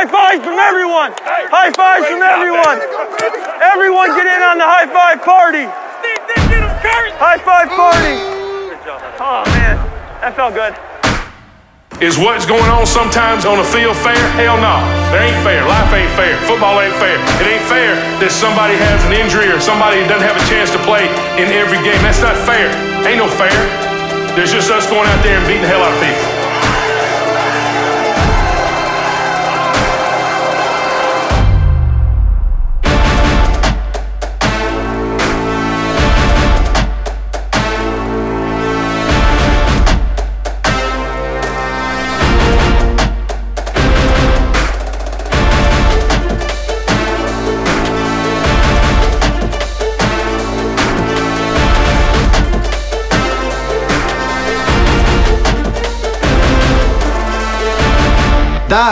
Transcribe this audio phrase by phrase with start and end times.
[0.00, 1.12] high fives from everyone.
[1.52, 2.80] High fives from everyone.
[3.60, 5.68] Everyone get in on the high five party.
[7.20, 8.16] High five party.
[9.20, 9.76] Oh man,
[10.24, 10.72] that felt good.
[12.00, 14.16] Is what's going on sometimes on the field fair?
[14.40, 14.80] Hell no.
[15.12, 15.60] It ain't fair.
[15.68, 16.32] Life ain't fair.
[16.48, 17.20] Football ain't fair.
[17.44, 17.92] It ain't fair
[18.24, 21.04] that somebody has an injury or somebody doesn't have a chance to play
[21.36, 22.00] in every game.
[22.00, 22.72] That's not fair.
[23.04, 23.52] Ain't no fair.
[24.32, 26.39] There's just us going out there and beating the hell out of people.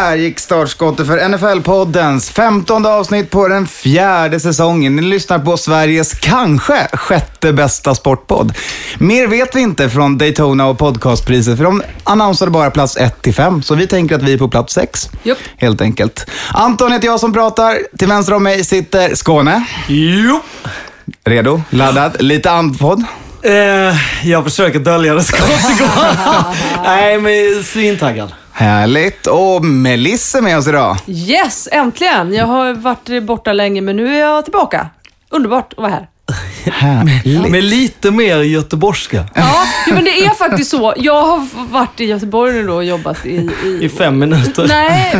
[0.08, 4.96] Där gick startskottet för NFL-poddens femtonde avsnitt på den fjärde säsongen.
[4.96, 8.52] Ni lyssnar på Sveriges kanske sjätte bästa sportpodd.
[8.98, 13.34] Mer vet vi inte från Daytona och podcastpriset, för de annonsade bara plats 1 till
[13.34, 15.10] 5, så vi tänker att vi är på plats 6.
[15.22, 15.38] Japp.
[15.56, 16.26] Helt enkelt.
[16.52, 17.78] Anton heter jag som pratar.
[17.98, 19.64] Till vänster om mig sitter Skåne.
[19.88, 20.40] Jo.
[21.24, 21.62] Redo?
[21.70, 22.22] Laddad?
[22.22, 23.04] Lite andfådd?
[23.42, 23.96] Eh,
[24.28, 26.82] jag försöker dölja det så gott det går.
[26.84, 28.32] Nej, men svintaggad.
[28.58, 29.26] Härligt.
[29.26, 30.96] Och Melissa är med oss idag.
[31.06, 32.32] Yes, äntligen!
[32.34, 34.88] Jag har varit borta länge, men nu är jag tillbaka.
[35.30, 36.08] Underbart att vara här.
[36.72, 37.50] Härligt.
[37.50, 39.24] Med lite mer göteborgska.
[39.34, 40.94] Ja, jo, men det är faktiskt så.
[40.96, 43.50] Jag har varit i Göteborg nu då och jobbat i...
[43.64, 44.66] i, I fem minuter.
[44.68, 45.16] Nej,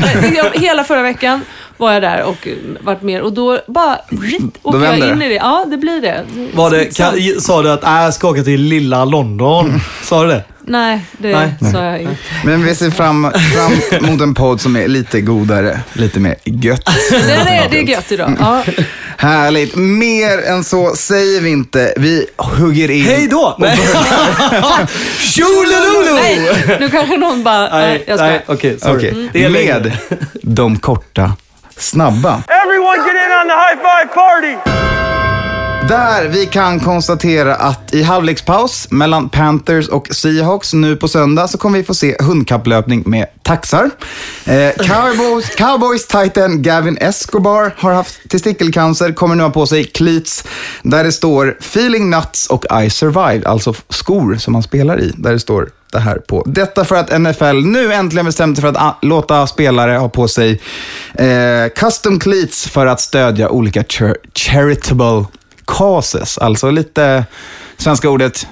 [0.55, 1.41] hela förra veckan
[1.78, 2.48] var jag där och
[2.80, 5.26] varit med och då bara ritt, åker jag in det.
[5.26, 5.34] i det.
[5.34, 6.24] Ja, det blir det.
[6.54, 9.80] Var det, kan, sa du att äh, jag ska åka till lilla London?
[10.02, 10.44] Sa du det?
[10.70, 11.72] Nej, det Nej.
[11.72, 12.16] sa jag inte.
[12.44, 16.84] Men vi ser fram, fram mot en podd som är lite godare, lite mer gött.
[17.10, 18.36] Det är, det är gött idag.
[18.40, 18.64] Ja.
[19.16, 19.76] Härligt.
[19.76, 21.94] Mer än så säger vi inte.
[21.96, 23.04] Vi hugger in.
[23.04, 23.56] Hej då!
[23.58, 23.78] Nej.
[25.18, 26.14] Tjolilulu!
[26.14, 27.68] Nej, nu kanske någon bara...
[27.68, 28.27] Nej, Nej, jag ska.
[28.27, 29.80] nej, okej, Det är längre.
[29.80, 29.96] med
[30.42, 31.33] de korta,
[31.78, 32.44] snabba.
[32.48, 35.08] Everyone get in on the high five party.
[35.88, 41.58] Där vi kan konstatera att i halvlekspaus mellan Panthers och Seahawks nu på söndag så
[41.58, 43.90] kommer vi få se hundkapplöpning med taxar.
[44.44, 50.44] Eh, Cowboys, Cowboys Titan Gavin Escobar har haft testikelcancer, kommer nu ha på sig cleats
[50.82, 55.32] där det står “Feeling nuts” och “I survived”, alltså skor som man spelar i, där
[55.32, 56.42] det står det här på.
[56.46, 60.60] Detta för att NFL nu äntligen bestämt sig för att låta spelare ha på sig
[61.14, 65.24] eh, custom cleats för att stödja olika char- charitable
[65.68, 66.39] causes.
[66.39, 67.24] Alltså lite
[67.77, 68.46] svenska ordet.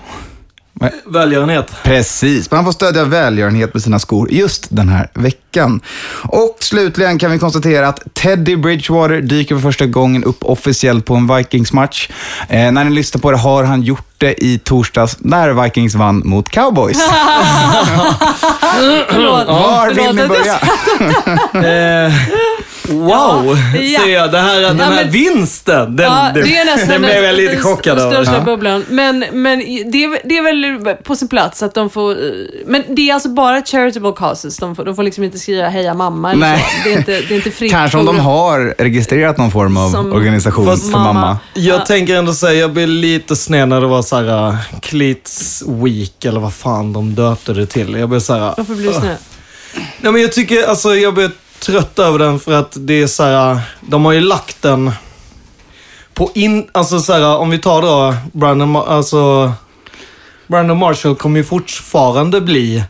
[1.07, 1.71] Välgörenhet.
[1.83, 5.81] Precis, man får stödja välgörenhet med sina skor just den här veckan.
[6.23, 11.15] Och slutligen kan vi konstatera att Teddy Bridgewater dyker för första gången upp officiellt på
[11.15, 12.09] en Vikings-match.
[12.49, 16.23] Eh, när ni lyssnar på det har han gjort det i torsdags när Vikings vann
[16.25, 16.99] mot Cowboys.
[19.47, 20.59] Var vill ni börja?
[22.91, 24.01] Wow, Ja.
[24.01, 24.33] ser jag.
[24.33, 27.35] Det här, den Ja, här men- vinsten, den, Ja, det är nästan den blev jag
[27.35, 28.13] lite chockad över.
[28.15, 28.41] största Ja.
[28.45, 28.85] bubblan.
[28.89, 32.17] Men, men det, är, det är väl på sin plats att de får...
[32.67, 34.57] Men det är alltså bara charitable causes.
[34.57, 36.59] De får, de får liksom inte skriva heja mamma eller Nej.
[36.83, 36.89] så.
[36.89, 37.73] Det är inte, det är inte fritt.
[37.73, 41.13] Kanske om de har registrerat någon form av Som organisation Fast- för mamma.
[41.13, 41.39] mamma.
[41.55, 41.85] Jag Ja.
[41.85, 46.25] tänker ändå säga, jag blev lite sned när det var så här uh, Cleats Week,
[46.25, 47.95] eller vad fan de döpte det till.
[47.95, 48.55] Jag blev så här...
[48.57, 49.17] Varför blir du snäll?
[50.01, 51.31] Nej men jag tycker, alltså jag blir
[51.67, 54.93] trött över den för att det är så här, de har ju lagt den
[56.15, 59.53] på in, alltså så här, om vi tar då Brandon, alltså
[60.47, 62.85] Brandon Marshall kommer ju fortfarande bli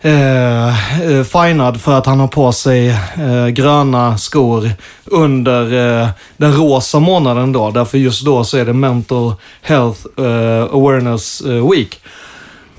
[0.00, 0.68] eh,
[1.02, 4.70] eh, finad för att han har på sig eh, gröna skor
[5.04, 5.62] under
[6.02, 7.70] eh, den rosa månaden då.
[7.70, 12.00] Därför just då så är det Mental Health eh, Awareness eh, Week.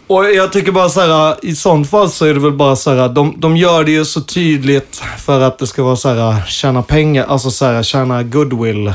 [0.09, 2.94] Och jag tycker bara så här, i sånt fall så är det väl bara så
[2.94, 6.45] här, de, de gör det ju så tydligt för att det ska vara så här,
[6.48, 8.94] tjäna pengar, alltså så här, tjäna goodwill.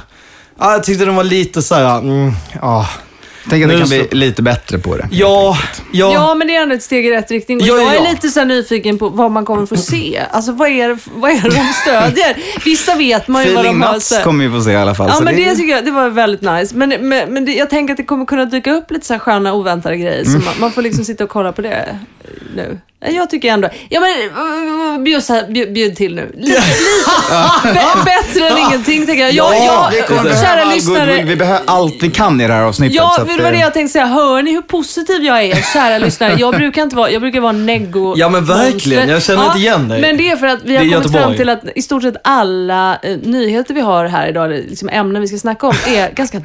[0.59, 2.87] Ja, jag tyckte den var lite så här, mm, ja.
[3.50, 5.08] Tänk att det Nu kan så- bli lite bättre på det.
[5.11, 5.58] Ja,
[5.93, 6.12] ja.
[6.12, 7.61] Ja, men det är ändå ett steg i rätt riktning.
[7.61, 8.11] Och Ja, jag är ja.
[8.11, 10.20] lite så här nyfiken på vad man kommer få se.
[10.31, 12.37] Alltså vad är det, vad är det de stödjer?
[12.64, 13.94] Vissa vet man ju vad Feeling de har.
[13.94, 15.08] nuts så- kommer vi få se i alla fall.
[15.08, 16.76] Ja, så men det tycker jag det var väldigt nice.
[16.76, 19.19] Men, men, men det, jag tänker att det kommer kunna dyka upp lite så här
[19.20, 20.25] sköna oväntade grejer.
[20.25, 21.99] Så man, man får liksom sitta och kolla på det
[22.56, 22.79] nu.
[23.12, 23.69] Jag tycker ändå...
[23.89, 24.11] Ja men
[24.99, 26.33] uh, bjud, så här, bjud, bjud till nu.
[26.35, 26.61] Lite, lite.
[27.79, 29.33] Bä- bättre än ingenting tänker jag.
[29.33, 31.06] jag, Ja, vi jag kommer kära lyssnare.
[31.06, 31.27] goodwill.
[31.27, 32.97] Vi behöver allt vi kan i det här avsnittet.
[32.97, 34.06] Ja, så att, det var det eh, jag tänkte säga.
[34.06, 36.37] Hör ni hur positiv jag är, kära lyssnare?
[36.39, 39.09] Jag brukar inte vara, jag brukar vara neggo Ja, men verkligen.
[39.09, 40.00] Jag känner inte igen dig.
[40.00, 41.37] Men det är för att vi har Det kommit fram Göteborg.
[41.37, 45.23] till att i stort sett alla eh, nyheter vi har här idag, eller liksom ämnen
[45.23, 46.41] vi ska snacka om, är ganska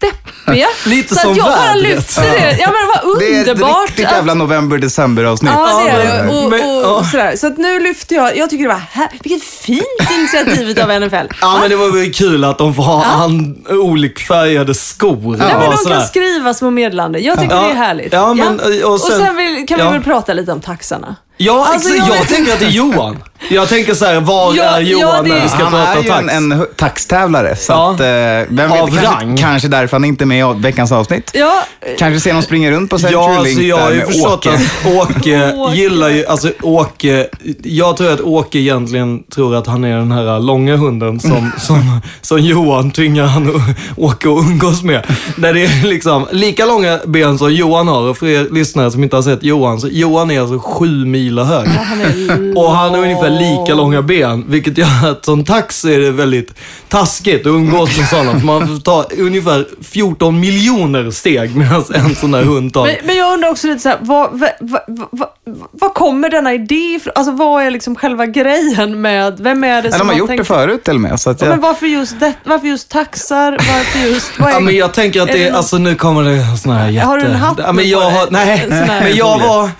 [0.00, 0.66] deppiga.
[0.86, 2.56] Lite Så som att jag bara lyfter det.
[2.60, 3.86] Ja, men det var Det är ett underbart.
[3.88, 5.52] riktigt att- jävla november-december-avsnitt.
[5.54, 6.44] Ja, det Ja.
[6.44, 7.04] Och, men- och, ja.
[7.10, 7.36] sådär.
[7.36, 8.36] Så nu lyfter jag.
[8.36, 11.16] Jag tycker det var här, vilket fint initiativ av NFL.
[11.40, 15.36] Ja, men det var väl kul att de får ha an, olikfärgade skor.
[15.40, 15.96] Ja, men och de sådär.
[15.96, 17.22] kan skriva små meddelanden.
[17.22, 17.62] Jag tycker Ja.
[17.62, 18.12] det är härligt.
[18.12, 19.90] Ja, men, och och sen, sen- vill, kan vi ja.
[19.90, 21.16] väl prata lite om taxarna.
[21.40, 23.16] Ja, Alltså, jag jag, tänker att det är Johan.
[23.50, 25.92] Jag tänker så här, var Ja, är ja, Johan det- när vi ska Han prata
[25.98, 26.32] är ju tax?
[26.32, 27.90] en, en taxtävlare, så Ja.
[27.94, 29.36] att, eh, vem vet, Av kanske, rang.
[29.36, 31.30] kanske därför han inte är med i veckans avsnitt.
[31.34, 31.62] Ja,
[31.98, 34.06] Kanske ser någon springa runt på Century Ja, alltså Link jag har där ju med
[34.06, 34.50] förstått Åke.
[34.54, 35.74] att Åke Åke.
[35.76, 37.28] gillar ju, alltså Åke,
[37.62, 42.00] jag tror att Åke egentligen tror att han är den här långa hunden som, som,
[42.22, 43.62] som Johan tvingar han att
[43.98, 45.06] åka och umgås med.
[45.36, 48.00] Där det är liksom lika långa ben som Johan har.
[48.02, 51.27] Och för er lyssnare som inte har sett Johan, så Johan är alltså sju mil
[51.36, 51.68] hög.
[51.68, 55.98] han är Och han har ungefär lika långa ben, vilket gör att som tax är
[55.98, 56.54] det väldigt
[56.88, 58.38] taskigt att umgås med sådana.
[58.38, 62.94] För man får ta ungefär 14 miljoner steg medan en sån där hund tar Men,
[63.04, 64.80] men jag undrar också lite så här, vad, vad, vad,
[65.10, 65.28] vad,
[65.72, 67.12] vad kommer denna idé ifrån?
[67.16, 70.28] Alltså vad är liksom själva grejen med, vem är det Ja, som de har gjort
[70.28, 71.20] tänkt- det förut till och med.
[71.20, 72.32] Så att Ja, jag, men varför just det?
[72.44, 73.52] Varför just taxar?
[73.52, 74.38] Varför just...
[74.38, 76.56] Vad är, Ja, men jag tänker att är det, det någon- alltså nu kommer det
[76.62, 77.06] såna här jätte...
[77.06, 78.26] Har du en hatt ja, men jag på har?
[78.30, 78.66] Nej,
[79.02, 79.70] men jag var,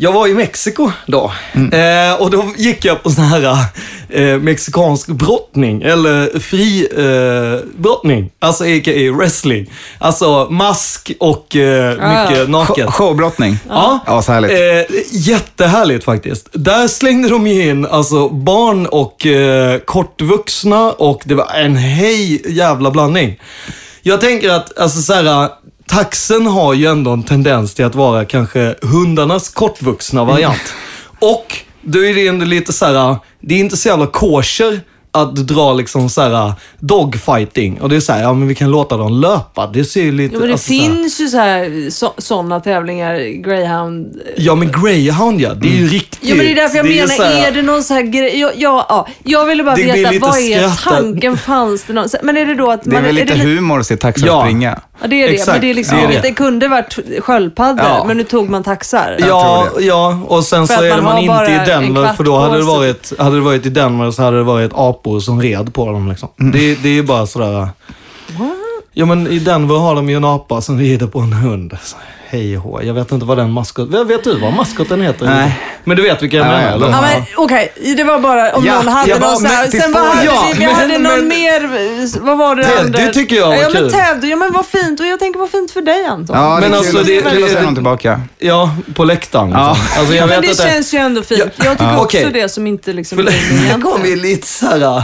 [0.00, 1.32] jag var i Mexiko då.
[1.52, 2.10] Mm.
[2.10, 3.56] Eh, och då gick jag på sån här
[4.08, 8.30] eh, mexikansk brottning, eller fri eh, brottning.
[8.38, 9.12] Alltså a.k.a.
[9.18, 9.70] wrestling.
[9.98, 12.86] Alltså mask och eh, mycket naket.
[12.86, 13.58] Show- Showbrottning.
[13.68, 14.50] Ja, Ja, så härligt.
[14.50, 16.48] Eh, jättehärligt faktiskt.
[16.52, 22.42] Där slängde de ju in alltså, barn och eh, kortvuxna och det var en hej
[22.56, 23.40] jävla blandning.
[24.02, 25.48] Jag tänker att, alltså så här,
[25.88, 30.74] taxen har ju ändå en tendens till att vara kanske hundarnas kortvuxna variant.
[31.20, 34.80] Och då är det ändå lite så här, det är inte så jävla kosher
[35.12, 37.80] att dra liksom så här dogfighting.
[37.80, 39.66] Och det är så här, ja men vi kan låta dem löpa.
[39.66, 40.34] Det ser ju lite...
[40.34, 44.20] Ja, men det alltså, så här- finns ju så här, så, sådana tävlingar, greyhound.
[44.36, 45.54] Ja, men greyhound ja.
[45.54, 46.18] Det är ju riktigt.
[46.22, 48.02] Ja men det är därför jag det menar, så här- är det någon så här
[48.02, 48.40] grej?
[48.40, 51.36] Jag, jag, ja, jag ville bara Det blir veta, lite vad är skratta- tanken?
[51.38, 52.08] Fanns det någon?
[52.22, 53.02] Men är det då att Det är man...
[53.04, 54.42] väl lite det, humor att se taxar Ja.
[54.42, 54.80] springa.
[55.00, 56.22] Ja det är det, Exakt, men det är liksom det är inget.
[56.22, 56.28] det.
[56.28, 58.04] Det kunde varit sköldpaddor, Ja.
[58.06, 59.16] men nu tog man taxar.
[59.18, 62.38] Ja, ja, och sen För så är man man inte i en Denver, för då
[62.38, 65.74] hade det, varit, hade det varit i Denver så hade det varit apor som red
[65.74, 66.08] på dem.
[66.08, 66.28] Liksom.
[66.40, 66.52] Mm.
[66.52, 67.68] Det, det är ju bara sådär...
[68.92, 71.76] Ja, men i Denver har de ju en apa som rider på en hund.
[71.82, 71.96] Så,
[72.30, 72.82] Hej hå.
[72.82, 74.08] Jag vet inte vad den maskoten...
[74.08, 75.26] Vet du vad maskoten heter?
[75.26, 75.58] Nej.
[75.84, 76.62] Men du vet vilka jag Ja, menar?
[76.70, 76.90] ja, eller?
[76.90, 79.80] men okej, det var bara om Ja, någon hade jag bara- någon så här, men
[79.80, 82.98] Sen hade Ja, vi, vi men- hade någon men- mer, vad var det Ted, andra?
[82.98, 83.80] det tycker jag var ja, kul.
[83.82, 83.90] men
[84.20, 85.00] Ted, ja men vad fint.
[85.00, 86.36] Och jag tänker vad fint för dig Anton.
[86.36, 88.20] Ja, det Men är alltså, kul, det- kul att se någon tillbaka.
[88.38, 89.50] Ja, på läktaren.
[89.50, 89.72] Ja.
[89.78, 89.98] Liksom.
[90.00, 91.40] Alltså, jag men vet det att känns ju ändå fint.
[91.40, 91.64] Ja.
[91.64, 92.00] Jag tycker Ja.
[92.00, 92.30] också Okej.
[92.32, 93.18] det som inte liksom...
[93.20, 93.82] Egentligen.
[93.82, 95.02] kommer ju lite såhär...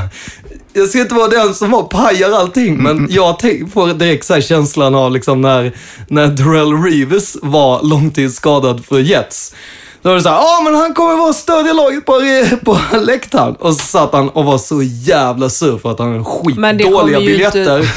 [0.76, 3.40] Jag ska inte vara den som har pajar allting, men jag
[3.72, 5.72] får direkt så känslan av liksom när,
[6.08, 9.54] när Darrell Reeves var långtidsskadad för Jets.
[10.04, 12.20] Då var det såhär, ja men han kommer vara och stödja laget på,
[12.64, 13.54] på läktaren.
[13.54, 17.30] Och så satt han och var så jävla sur för att han hade skitdåliga inte-
[17.32, 17.88] biljetter.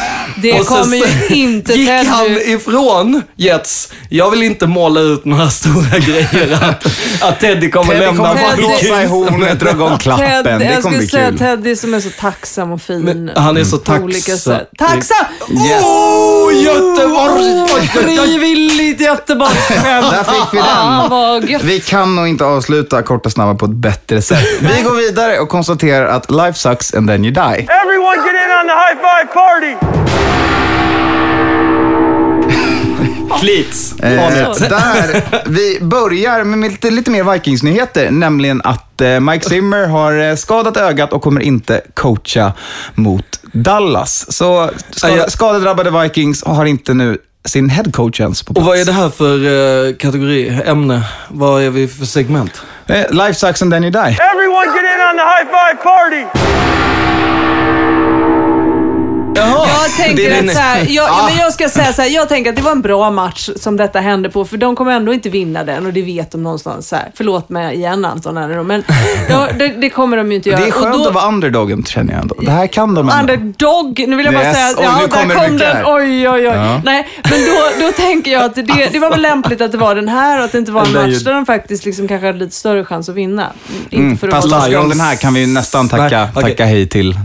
[0.41, 3.89] det Och kommer ju så inte gick Ted- han ifrån Jets.
[4.09, 6.85] Jag vill inte måla ut några stora grejer att,
[7.21, 8.27] att Teddy kommer Teddy lämna.
[8.35, 10.43] kommer blåsa i hornet, dra igång klappen.
[10.43, 11.37] Ted, Det jag kommer skulle bli säga kul.
[11.39, 13.01] Teddy som är så tacksam och fin.
[13.01, 14.53] Men han är så på olika tacksam.
[14.53, 14.69] sätt.
[14.77, 15.25] Tacksam!
[15.67, 15.83] Yes.
[15.83, 17.67] Åh, Göteborg!
[17.87, 20.11] Frivilligt Göteborgsskämt.
[20.11, 21.09] Där fick vi Ah, den.
[21.09, 21.63] vad gött.
[21.63, 24.47] Vi kan nog inte avsluta Kort och snabba på ett bättre sätt.
[24.61, 27.67] Vi går vidare och konstaterar att life sucks and then you die.
[27.83, 29.75] Everyone get in on the high five party.
[33.39, 33.99] Fleets.
[33.99, 40.29] Eh, där vi börjar med lite, lite mer Vikings-nyheter, nämligen att eh, Mike Zimmer har
[40.29, 42.53] eh, skadat ögat och kommer inte coacha
[42.95, 44.31] mot Dallas.
[44.33, 48.67] Så skad, Ja, jag- skadedrabbade Vikings har inte nu sin headcoach ens på Och plats.
[48.67, 51.03] vad är det här för eh, kategori, ämne?
[51.29, 52.61] Vad är vi för segment?
[52.87, 53.99] Eh, life sucks and then you die.
[54.33, 57.36] Everyone get in on the high five party.
[59.37, 59.67] Jaha!
[59.67, 62.29] Ja, tänker att den- så här, jag, ja, men jag ska säga så här, jag
[62.29, 65.13] tänker att det var en bra match som detta hände på, för de kommer ändå
[65.13, 66.87] inte vinna den och det vet de någonstans.
[66.89, 67.11] Så här.
[67.13, 68.83] Förlåt mig igen Anton, här då, men
[69.29, 70.61] ja, det, det kommer de ju inte göra.
[70.61, 72.35] Det är skönt och då, att vara underdogen, känner jag ändå.
[72.41, 73.33] Det här kan de ändå.
[73.33, 74.55] Underdog, nu vill jag bara Yes.
[74.55, 75.75] säga, Oj, ja, nu där kom den.
[75.77, 75.83] här.
[75.87, 76.43] Oj, oj, oj.
[76.43, 76.81] Ja.
[76.85, 79.95] Nej, men då, då tänker jag att det, det var väl lämpligt att det var
[79.95, 82.39] den här och att det inte var en match där de faktiskt liksom kanske hade
[82.39, 83.51] lite större chans att vinna.
[83.83, 86.43] Inte Mm, för att fast från den här kan vi nästan tacka, Nej, okej.
[86.51, 87.15] tacka hej till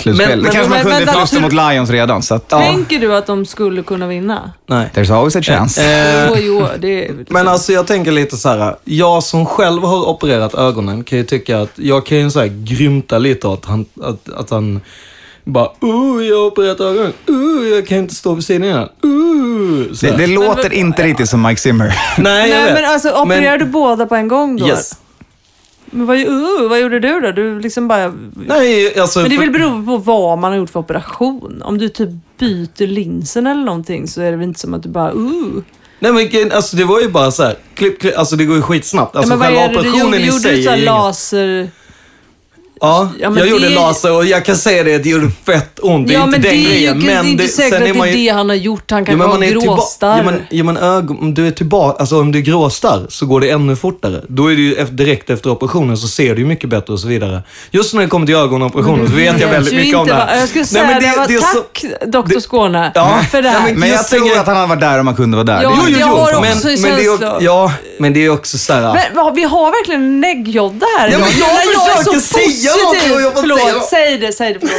[0.00, 0.28] slutspel.
[0.28, 3.14] Men- det men- kanske men- man kunde hur- mot Lions redan, så att, Tänker du
[3.16, 4.52] att de skulle kunna vinna?
[4.66, 4.90] Nej.
[4.94, 5.82] there's always a chance.
[5.82, 7.14] Eh, Jo, jo, det är...
[7.28, 8.76] Men alltså jag tänker lite så här.
[8.84, 12.64] Jag som själv har opererat ögonen kan ju tycka att jag kan ju så här
[12.64, 14.80] grymta lite åt han, att, att han
[15.44, 17.12] bara uh, jag har opererat ögonen.
[17.30, 18.88] Uh, jag kan inte stå vid sidan igen.
[19.04, 20.18] Uh, så det, här.
[20.18, 21.94] det låter men- inte riktigt som Mike Zimmer.
[22.18, 22.74] Nej, jag Nej, vet.
[22.74, 24.66] men alltså opererar du båda på en gång då?
[24.68, 24.92] Yes.
[25.90, 27.32] Men vad, uh, vad gjorde du då?
[27.32, 28.14] Du liksom bara...
[28.34, 29.20] Nej, alltså...
[29.20, 31.62] Men det väl beroende på vad man har gjort för operation.
[31.64, 34.88] Om du typ byter linsen eller någonting så är det väl inte som att du
[34.88, 35.62] bara uh.
[35.98, 37.54] Nej men alltså det var ju bara så här.
[37.74, 39.16] Klipp, klipp, alltså det går ju skitsnabbt.
[39.16, 40.18] Alltså ja, men vad är det du operationen gjorde?
[40.18, 41.70] i Gjorde du så laser...
[42.82, 45.78] Ja, Ja, men jag det- gjorde laser och jag kan säga det det gjorde fett
[45.82, 46.08] ont.
[46.08, 47.00] Det är ja, inte men den det är ju grejen.
[47.00, 48.12] det är men inte det, säkert sen att det är ju...
[48.12, 48.90] det han har gjort.
[48.90, 50.16] Han Ja, kan men ha man är tillba- gråstarr.
[50.16, 53.26] ja, men, ja, men ögon, om du är tillbaka, alltså om du är gråstarr så
[53.26, 54.20] går det ännu fortare.
[54.28, 57.08] Då är det ju direkt efter operationen så ser du ju mycket bättre och så
[57.08, 57.42] vidare.
[57.70, 60.36] Just när det kommer till ögonoperationer så vet jag väldigt mycket om det här.
[60.38, 61.84] Jag skulle Nej, säga men det, var, det är så- tack
[62.30, 62.38] Dr.
[62.40, 63.60] Skåne Ja, för det här.
[63.62, 65.44] nej, men- Men jag en tror att han hade varit där om han kunde vara
[65.44, 65.62] där.
[65.62, 66.38] Ja, Det Jo, ju- jo, jag har jo.
[66.38, 68.82] också Men, men, det är, ja, men det är också så här...
[69.14, 70.20] Men vi har verkligen en
[70.98, 71.08] här.
[71.08, 73.20] Ja, men jag försöker så säga positiv.
[73.20, 74.60] jag får Förlåt, säga- säg det, säg det.
[74.60, 74.76] Förlåt.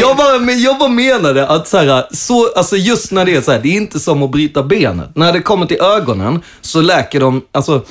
[0.00, 3.40] Jag bara, men jag bara menade att så här, så, alltså just när det är
[3.40, 5.16] så här, det är inte som att bryta benet.
[5.16, 7.84] När det kommer till ögonen så läker de, alltså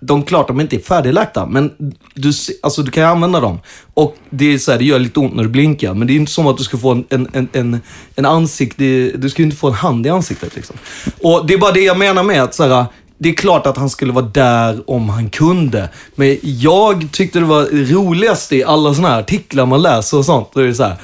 [0.00, 1.70] de klart de inte är färdigläkta, men
[2.14, 3.60] du, alltså, du kan ju använda dem.
[3.94, 6.14] Och det är så här, det gör lite ont när du blinkar, men det är
[6.14, 7.80] inte som att du ska få en, en, en, en,
[8.16, 8.84] en ansikte,
[9.14, 10.76] du ska ju inte få en hand i ansiktet liksom.
[11.22, 12.86] Och det är bara det jag menar med att så här,
[13.18, 15.88] det är klart att han skulle vara där om han kunde.
[16.14, 20.48] Men jag tyckte det var roligast i alla sådana här artiklar man läser och sånt.
[20.54, 20.96] Då är det så här.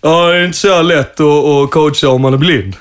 [0.00, 2.76] Ja, det är inte så lätt att, att coacha om man är blind.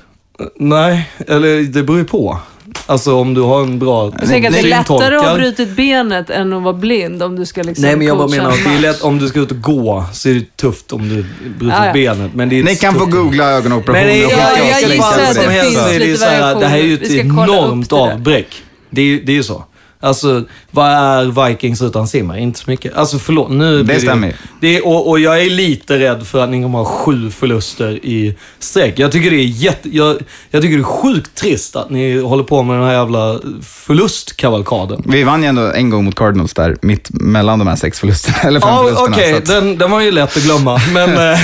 [0.56, 2.40] Nej, eller det beror ju på.
[2.86, 5.70] Alltså om du har en bra Jag tänker att det är lättare att ha brutit
[5.70, 8.52] benet än att vara blind om du ska liksom Nej, men jag bara coacha menar
[8.52, 8.82] en att det är match.
[8.82, 11.86] lätt om du ska ut och gå så är det tufft om du brutit Ja,
[11.86, 11.94] ja.
[11.94, 12.32] benet.
[12.36, 13.12] Men det är Ni kan få tufft.
[13.12, 15.64] googla ögonoperationer Men det, och ja, skicka jag, oss jag länkar gissar och att det
[15.64, 17.24] finns är lite så här, det här är ju ett variationer.
[17.24, 18.12] Vi ska kolla upp enormt det där.
[18.14, 18.64] avbräck.
[18.90, 19.64] Det är ju det är ju så.
[20.00, 20.44] Alltså,
[20.78, 22.38] vad är Vikings utan Simmer?
[22.38, 22.96] Inte så mycket.
[22.96, 24.34] Alltså förlåt, nu blir stämmer ju.
[24.62, 28.36] det och, och jag är lite rädd för att ni kommer ha sju förluster i
[28.60, 29.00] sträck.
[29.00, 29.90] Jag tycker det är jätte...
[29.90, 30.18] Jag,
[30.50, 35.02] jag tycker det är sjukt trist att ni håller på med den här jävla förlustkavalkaden.
[35.06, 38.38] Vi vann ju ändå en gång mot Cardinals där, mitt mellan de här sex förlusterna.
[38.44, 39.16] Eller fem Ja, förlusterna.
[39.16, 39.32] okej.
[39.32, 40.82] så att Den, den var ju lätt att glömma.
[40.94, 41.10] Men...
[41.32, 41.40] eh,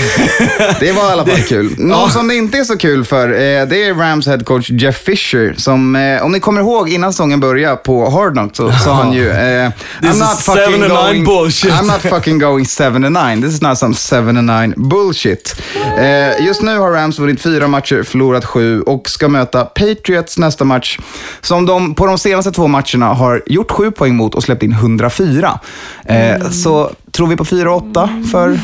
[0.80, 1.74] Det var i alla fall kul.
[1.78, 4.98] Någon som det inte är så kul för, eh, det är Rams head coach Jeff
[4.98, 5.54] Fisher.
[5.58, 9.14] Som, eh, om ni kommer ihåg innan säsongen började på Hard Knocks så sa han
[9.14, 9.23] ju...
[9.30, 11.24] Eh, This I'm is not fucking seven and nine going...
[11.24, 13.42] bullshit." I'm not fucking going 7 and 9.
[13.42, 15.56] This is not some 7 and 9 bullshit.
[15.98, 20.66] Eh, just nu har Rams vunnit fyra matcher, förlorat sju och ska möta Patriots nästa
[20.66, 21.00] match.
[21.42, 24.72] Som de på de senaste två matcherna har gjort sju poäng mot och släppt in
[24.72, 25.60] 104.
[26.06, 28.60] Eh, Så tror vi på 4-8 för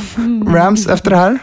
[0.53, 1.39] Rams efter det här?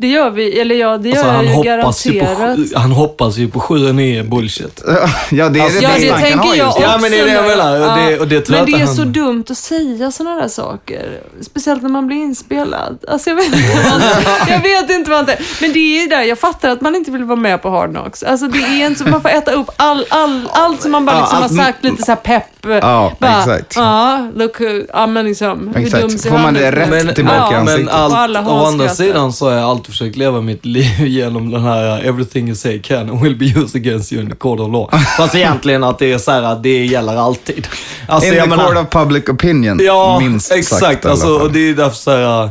[0.00, 2.82] Det gör vi, eller ja, det gör Alltså, han, jag ju hoppas ju på, garanterat.
[2.82, 4.82] han hoppas ju på 7 9 bullshit.
[5.30, 6.82] Ja, det är Alltså, det Ja, det han tänker jag också.
[6.82, 7.80] Ja, men det är det jag menar.
[7.80, 11.20] Och det- och det men det är han- så dumt att säga sådana där saker.
[11.40, 12.98] Speciellt när man blir inspelad.
[13.08, 13.58] Alltså, jag, vet inte
[13.90, 16.94] vad, jag vet inte vad det Men det är ju där, jag fattar att man
[16.94, 18.22] inte vill vara med på Hard Knocks.
[18.22, 21.16] Alltså, det är inte så, man får äta upp all, all, allt som man bara
[21.16, 22.44] Ja, liksom allt- har sagt lite så här pepp.
[22.62, 23.76] Ja, bara, exakt.
[23.76, 24.56] Ja, look,
[24.92, 26.02] ja men liksom, hur Exakt.
[26.02, 27.94] dum ser Får man han det rätt Men, tillbaka i Ja, men ansiktet.
[27.94, 31.62] allt, alla å andra sidan så har jag alltid försökt leva mitt liv genom den
[31.64, 34.60] här uh, “Everything you say can and will be used against you in the court
[34.60, 34.90] of law”.
[35.16, 37.66] Fast egentligen att det är så här att det gäller alltid.
[38.08, 40.80] Alltså, In jag the menar- court of public opinion, Ja, minst exakt.
[40.80, 41.04] sagt.
[41.04, 42.50] alla alltså, och det är därför så här.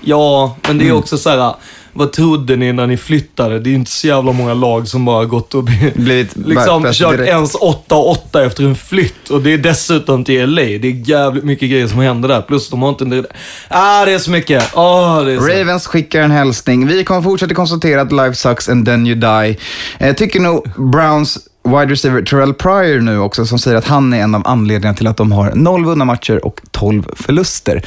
[0.00, 0.96] Ja, men det Mm.
[0.96, 1.54] är också så här.
[1.98, 3.58] Vad trodde ni när ni flyttade?
[3.58, 5.64] Det är ju inte så jävla många lag som bara gått och
[5.94, 7.28] Blivit liksom kört direkt.
[7.30, 9.30] ens 8-8 efter en flytt.
[9.30, 10.62] Och det är dessutom till LA.
[10.62, 12.40] Det är jävligt mycket grejer som händer där.
[12.42, 13.04] Plus de har inte...
[13.04, 13.26] en-
[13.68, 14.76] Ah, det är så mycket.
[14.76, 15.46] Ah, det är så.
[15.46, 16.86] Ravens skickar en hälsning.
[16.86, 19.56] Vi kommer fortsätta konstatera att life sucks and then you die.
[19.98, 24.22] Eh, tycker nog Browns wide receiver Terrell Pryor nu också som säger att han är
[24.22, 27.82] en av anledningarna till att de har noll vunna matcher och 12 förluster.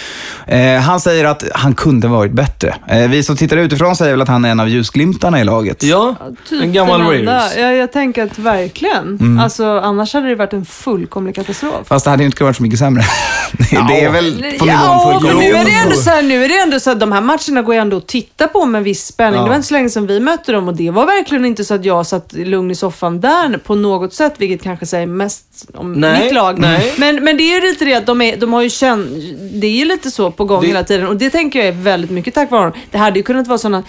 [0.47, 2.75] Eh, han säger att han kunde varit bättre.
[2.87, 5.83] Eh, vi som tittar utifrån säger väl att han är en av ljusglimtarna i laget.
[5.83, 6.15] Ja,
[6.49, 7.01] Typ en gammal.
[7.01, 7.57] Raiders.
[7.57, 9.39] Jag, jag tänker att verkligen.
[9.43, 11.87] Alltså, annars hade det varit en fullkomlig katastrof.
[11.87, 13.03] Fast det hade ju inte kunnat vara så mycket sämre.
[13.87, 15.49] det är väl på nivån Ja, fullkomligt.
[15.49, 17.61] nu är det ändå så här, nu är det ändå så att de här matcherna
[17.61, 19.35] går ju ändå att titta på med viss spänning.
[19.37, 19.43] Ja.
[19.43, 21.73] Det var inte så länge sedan vi mötte dem och det var verkligen inte så
[21.73, 25.93] att jag satt lugn i soffan där på något sätt, vilket kanske säger mest om
[25.93, 26.59] Nej, mitt lag.
[26.59, 26.93] nej.
[26.97, 29.09] Men, men det är ju lite det att de, är, de har ju känt,
[29.61, 31.71] det är ju lite så på gång Det- hela tiden och det tänker jag är
[31.71, 32.77] väldigt mycket tack vare honom.
[32.91, 33.83] Det hade ju kunnat vara sådana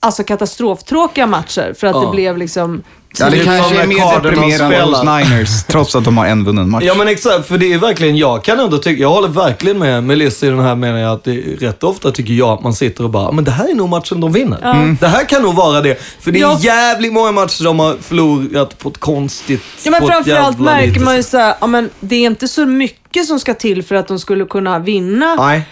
[0.00, 2.00] Alltså katastroftråkiga matcher för att Ja.
[2.00, 2.82] det blev liksom...
[3.20, 5.02] Ja, det kanske är mer deprimerande hos.
[5.04, 6.84] Niners, trots att de har en vunnen match.
[6.86, 10.04] Ja men exakt, för det är verkligen, jag kan ändå tycka, jag håller verkligen med
[10.04, 13.04] Melissa i den här meningen att det är rätt ofta tycker jag att man sitter
[13.04, 14.70] och bara, men det här är nog matchen de vinner.
[14.74, 14.96] Mm.
[15.00, 16.00] Det här kan nog vara det.
[16.20, 16.58] För det är Ja.
[16.60, 21.22] jävligt många matcher de har förlorat på ett konstigt Ja men framförallt märker man ju
[21.22, 24.44] såhär, ja men det är inte så mycket som ska till för att de skulle
[24.44, 25.62] kunna vinna Nej.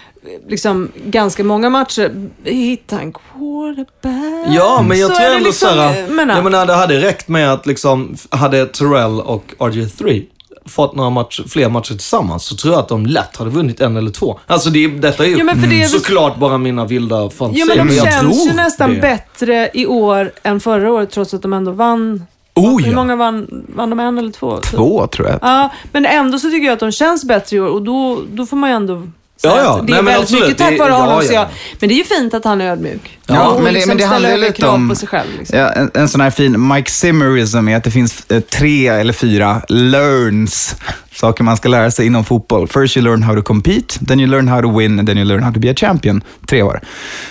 [0.49, 2.29] Liksom ganska många matcher.
[2.45, 4.55] Hitta en quarterback.
[4.57, 7.53] Ja, men jag Så tror ändå liksom, såhär, menar- jag menar det hade räckt med
[7.53, 10.25] att liksom, hade Terrell och RG3
[10.67, 13.97] fått några match, fler matcher tillsammans så tror jag att de lätt hade vunnit en
[13.97, 14.39] eller två.
[14.47, 16.85] Alltså det, är- detta är ju Ja, men för det är väl- såklart bara mina
[16.85, 17.67] vilda fantasier.
[17.69, 19.01] Jo men de jag känns tror ju nästan det.
[19.01, 22.25] bättre i år än förra året trots att de ändå vann.
[22.57, 22.95] Oh, Hur ja.
[22.97, 23.65] många vann?
[23.77, 24.57] Vann de en eller två?
[24.61, 25.39] Två, tror jag.
[25.43, 28.47] Ja, men ändå så tycker jag att de känns bättre i år och då, då
[28.47, 29.03] får man ju ändå
[29.41, 29.77] säga Ja, ja.
[29.77, 30.43] det Nej, är men väldigt absolut.
[30.45, 31.23] mycket tack vare ja, honom.
[31.23, 31.39] Så ja.
[31.41, 31.47] jag,
[31.81, 33.19] men det är ju fint att han är ödmjuk.
[33.27, 35.29] Ja, och men det- liksom men det handlar lite krav om- på sig själv.
[35.39, 35.59] Liksom.
[35.59, 39.13] Ja, en, en sån här fin Mike Zimmerism är att det finns eh, tre eller
[39.13, 40.77] fyra learns,
[41.15, 42.69] saker man ska lära sig inom fotboll.
[42.69, 45.43] First you learn how to compete, then you learn how to win, then you learn
[45.43, 46.23] how to be a champion.
[46.49, 46.81] Tre år.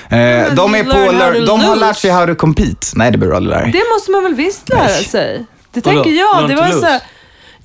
[0.09, 0.17] Eh,
[0.53, 2.87] de, är på, learn de har lärt sig how to compete.
[2.95, 3.71] Nej, det behöver du aldrig lära dig.
[3.71, 5.45] Det måste man väl visst lära sig?
[5.73, 6.49] Det tänker jag.
[6.49, 7.01] Det var så här,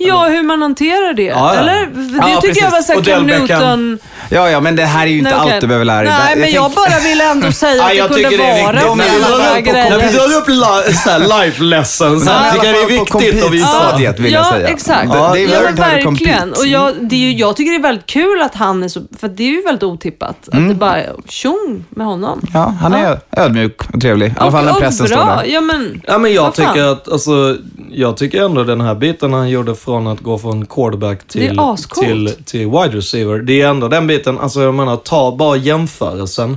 [0.00, 1.22] Ja, hur man hanterar det.
[1.22, 1.60] Ja, ja.
[1.60, 1.86] Eller?
[1.86, 2.62] Det Ja, tycker precis.
[2.62, 3.46] jag var såhär Odell Cam Beckham.
[3.48, 3.98] Newton...
[4.30, 5.60] Ja, ja, men det här är ju inte Nej, allt okej.
[5.60, 6.12] du behöver lära dig.
[6.24, 8.62] Nej, men jag bara ville ändå säga Ja, att det jag kunde tycker det är
[8.64, 8.96] vara viktigt.
[8.96, 10.10] men fina vi drar upp på grejer.
[10.12, 12.98] Vi drar upp så här life lessons, Men i här, alla tycker jag det är
[12.98, 13.66] fall på viktigt att visa.
[13.66, 14.68] compete-stadiet, vill jag ja, säga.
[14.68, 15.08] exakt.
[15.12, 16.24] Ja, Ja, det är men learned how to compete.
[16.24, 16.52] verkligen.
[16.52, 19.00] Och jag, det är ju, jag tycker det är väldigt kul att han är så,
[19.20, 20.48] för det är ju väldigt otippat.
[20.52, 20.64] Mm.
[20.64, 22.40] Att det bara är tjong med honom.
[22.54, 24.26] Ja, han är ödmjuk och trevlig.
[24.26, 25.36] I alla fall när och, pressen och står bra.
[25.36, 25.44] där.
[25.52, 26.66] Ja, men, Ja, men jag vad fan.
[26.74, 27.56] tycker att, alltså,
[27.92, 31.58] jag tycker ändå den här biten han gjorde från att gå från quarterback Det till,
[31.58, 32.06] är ascoolt.
[32.06, 33.38] till, till wide receiver.
[33.38, 36.56] Det är ändå den biten, alltså jag menar, ta bara jämförelsen.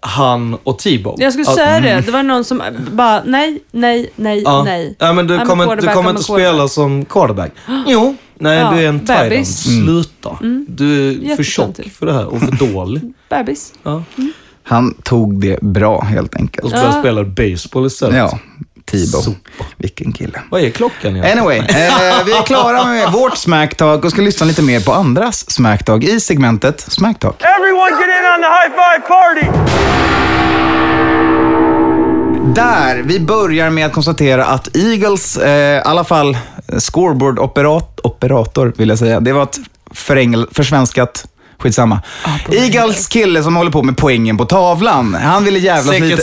[0.00, 1.14] Han och Tebow.
[1.18, 2.00] Jag skulle säga det.
[2.06, 4.62] Det var någon som bara, nej, nej, nej, Ja.
[4.64, 4.96] nej.
[4.98, 7.52] Ja, men du I'm kommer, du kommer inte spela som quarterback.
[7.86, 9.32] Jo, nej Ja, du är en tight.
[9.32, 9.44] Mm.
[9.44, 10.38] Sluta.
[10.68, 13.12] Du är för tjock för det här och för dålig.
[13.28, 13.72] Bebis.
[13.82, 14.02] Ja.
[14.62, 16.64] Han tog det bra, helt enkelt.
[16.64, 18.16] Och så börjar spela baseball istället.
[18.16, 18.38] Ja,
[18.98, 19.64] Sopa.
[19.76, 20.40] Vilken kille.
[20.50, 21.38] Vad är klockan egentligen?
[21.38, 25.50] Anyway, eh, vi är klara med vårt smacktalk och ska lyssna lite mer på andras
[25.50, 27.42] smacktalk i segmentet Smacktalk.
[27.42, 29.46] Everyone get in on the high five party.
[32.54, 36.36] Där, vi börjar med att konstatera att Eagles, eh, i alla fall
[36.68, 39.58] scoreboard-operator vill jag säga, det var ett
[40.52, 41.24] försvenskat
[41.64, 42.00] Skitsamma.
[42.52, 45.14] Eagles kille som håller på med poängen på tavlan.
[45.14, 46.22] Han ville jävlas lite.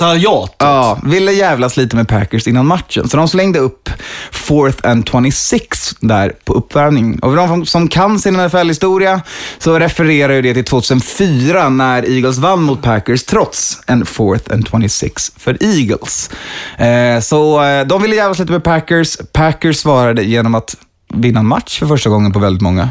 [0.57, 3.09] Ja, ville jävlas lite med Packers innan matchen.
[3.09, 3.89] Så de slängde upp
[4.31, 7.19] fourth and 26 där på uppvärmning.
[7.19, 9.21] Och för de som kan sin NFL-historia
[9.57, 14.67] så refererar ju det till 2004 när Eagles vann mot Packers trots en fourth and
[14.71, 16.29] 26 för Eagles.
[16.77, 19.17] Eh, så eh, de ville jävlas lite med Packers.
[19.33, 20.75] Packers svarade genom att
[21.13, 22.89] vinna en match för första gången på väldigt många.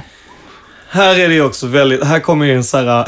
[0.93, 3.05] Här är det också väldigt, här kommer ju en så här,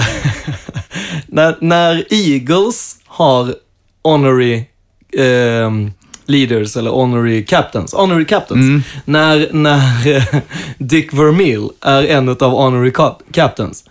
[1.26, 3.54] när, när Eagles har
[4.02, 4.64] honorary
[5.18, 5.92] ehm,
[6.26, 8.86] leaders eller honorary captains, honorary captains.
[9.04, 10.22] När, när eh,
[10.78, 13.90] Dick Vermeil är en av honorary cap- captains eh,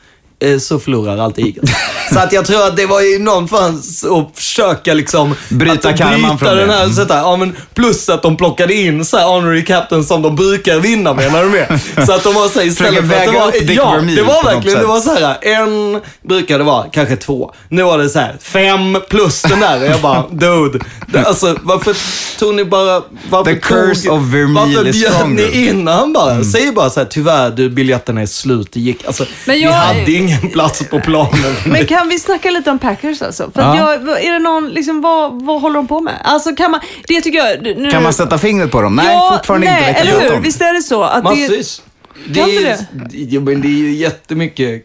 [0.60, 1.72] så förlorar alltid Eagles.
[2.14, 5.98] så att jag tror att det var ju någon fans att försöka liksom Bryta att
[5.98, 6.74] karman från den det.
[6.74, 10.22] här, så att, ja, men plus att de plockade in så här honorary captains som
[10.22, 12.06] de brukar vinna med när de är.
[12.06, 14.80] Så att de var så här, istället för att det var, ja, det var verkligen,
[14.80, 17.52] det var så här, en brukade vara kanske två.
[17.70, 19.82] Nu var det så här, fem plus den där.
[19.82, 20.80] Och jag bara, dude.
[21.08, 21.96] Det, alltså, varför
[22.40, 23.02] tog ni bara...
[23.30, 25.36] Varför The curse tog, of Vermeil Varför is bjöd stronger.
[25.52, 26.32] ni in han bara?
[26.32, 26.44] Mm.
[26.44, 28.68] Säg bara så här, tyvärr du, biljetterna är slut.
[28.74, 31.56] Det gick, alltså, jag- hade ingen plats på planen.
[31.66, 33.52] Men kan vi snacka lite om Packers alltså?
[33.54, 33.94] För att Ja.
[34.06, 36.14] jag, är det någon, liksom, vad, vad håller de på med?
[36.24, 37.78] Alltså kan man, det tycker jag...
[37.78, 38.96] Nu, Kan man sätta fingret på dem?
[38.96, 40.02] Nej, ja, fortfarande nej, inte.
[40.02, 40.34] Eller hur?
[40.36, 40.42] om.
[40.42, 41.04] Visst är det så?
[41.04, 41.82] Att det, Massvis.
[42.28, 44.84] Det Kan är, du ja, men det är ju jättemycket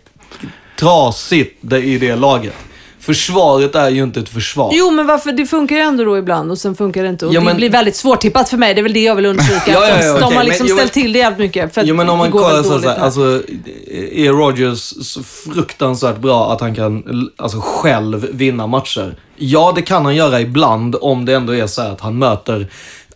[0.78, 2.54] trasigt i det laget.
[3.06, 4.70] Försvaret är ju inte ett försvar.
[4.74, 5.32] Jo, men varför?
[5.32, 7.26] Det funkar ju ändå då ibland och sen funkar det inte.
[7.26, 8.74] Och Ja, det men- blir väldigt svårtippat för mig.
[8.74, 9.52] Det är väl det jag vill undvika.
[9.72, 11.74] Ja, ja, ja, de, okej, har liksom men- ställt till det jävligt mycket.
[11.74, 13.42] För Jo men om det man kollar så, så här, alltså
[14.12, 19.14] är Rogers så fruktansvärt bra att han kan alltså, själv vinna matcher?
[19.36, 22.66] Ja, det kan han göra ibland om det ändå är så här att han möter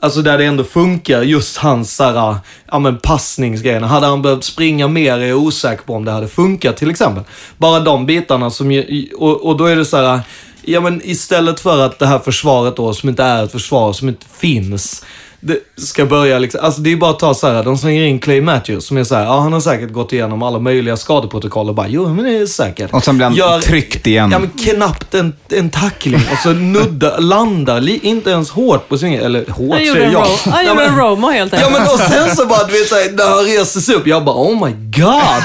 [0.02, 2.36] Alltså där det ändå funkar, just hans så här,
[2.66, 3.86] ja men passningsgrejerna.
[3.86, 7.24] Hade han behövt springa mer är jag osäker på om det hade funkat till exempel.
[7.56, 8.84] Bara de bitarna som,
[9.16, 10.20] och, och då är det så här,
[10.62, 14.08] ja men istället för att det här försvaret då, som inte är ett försvar, som
[14.08, 15.04] inte finns,
[15.42, 18.18] det ska börja liksom, alltså det är bara att ta så här, de slänger in
[18.18, 21.68] Clay Matthews som är så här, ja han har säkert gått igenom alla möjliga skadeprotokoll
[21.68, 22.92] och bara, jo men det är säkert.
[22.92, 24.30] Och sen blir han tryckt igen.
[24.32, 28.98] Ja men knappt en, en tackling och så nudda, landar, li, inte ens hårt på
[28.98, 30.20] svingen, eller hårt säger jag.
[30.52, 31.78] han Ja, gjorde en Roma helt Ja enkelt.
[31.84, 34.36] men och sen så bara, du vet såhär, när han reser sig upp, jag bara
[34.36, 34.89] oh my god.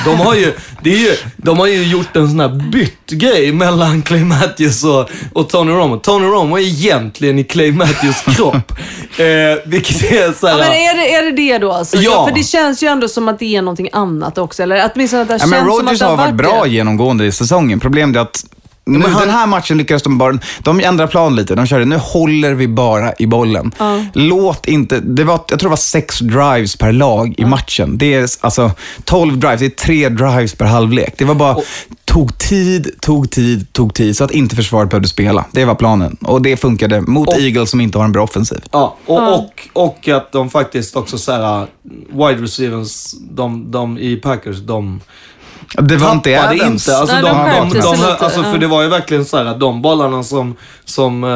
[0.05, 0.53] De har ju,
[0.84, 4.84] det är ju, de har ju gjort en sån här bytt grej mellan Clay Matthews
[4.84, 5.97] och, och Tony Romo.
[5.97, 8.71] Tony Romo är egentligen i Clay Matthews kropp.
[9.19, 9.25] eh,
[9.65, 10.53] vilket är såhär...
[10.58, 11.97] Ja, men är det, är det det då alltså?
[11.97, 12.27] Ja.
[12.27, 14.63] För det känns ju ändå som att det är någonting annat också.
[14.63, 16.69] Eller åtminstone att det Ja, känns men som att Rogers det har varit bra det.
[16.69, 17.79] genomgående i säsongen.
[17.79, 18.45] Problemet är att
[18.86, 20.39] nu, men han- den här matchen lyckades de bara...
[20.60, 21.56] De ändrar plan lite.
[21.56, 23.71] De körde, nu håller vi bara i bollen.
[24.13, 25.00] Låt inte...
[25.00, 27.98] Det var, jag tror det var sex drives per lag i matchen.
[27.98, 28.71] Det är alltså
[29.04, 31.13] 12 drives, det är tre drives per halvlek.
[31.17, 31.58] Det var bara...
[32.06, 35.45] Tog tid, tog tid, tog tid så att inte försvaret behövde spela.
[35.52, 36.17] Det var planen.
[36.21, 38.60] Och det funkade mot Och- Eagles som inte har en bra offensiv.
[38.71, 41.67] Ja, och, och, och att de faktiskt också såhär,
[42.12, 45.02] wide receivers, de, de i Packers, de
[45.73, 46.62] Det var inte Adams.
[46.62, 46.97] inte.
[46.97, 49.60] Alltså, Nej, de, de de, de, alltså, för det var ju verkligen så här att
[49.60, 51.30] de bollarna som, som eh,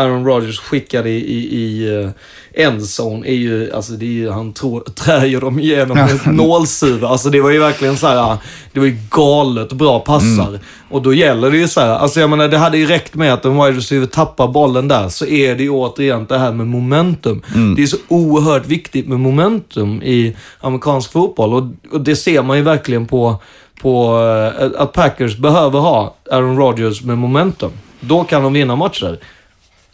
[0.00, 2.10] Aaron Rodgers skickade i, i, i uh,
[2.54, 4.52] endzone är ju, alltså det är ju, han
[4.94, 7.08] trär ju dem igenom med ett nålsura.
[7.08, 8.36] Alltså det var ju verkligen så här,
[8.72, 10.48] det var ju galet bra passar.
[10.48, 10.60] Mm.
[10.90, 13.32] Och då gäller det ju så här, alltså jag menar det hade ju räckt med
[13.32, 16.66] att en wide receiver tappar bollen där, så är det ju återigen det här med
[16.66, 17.42] momentum.
[17.54, 17.74] Mm.
[17.74, 22.56] Det är så oerhört viktigt med momentum i amerikansk fotboll och, och det ser man
[22.56, 23.38] ju verkligen på
[23.82, 24.18] på
[24.60, 27.70] eh, att Packers behöver ha Aaron Rodgers med momentum.
[28.00, 29.18] Då kan de vinna matcher.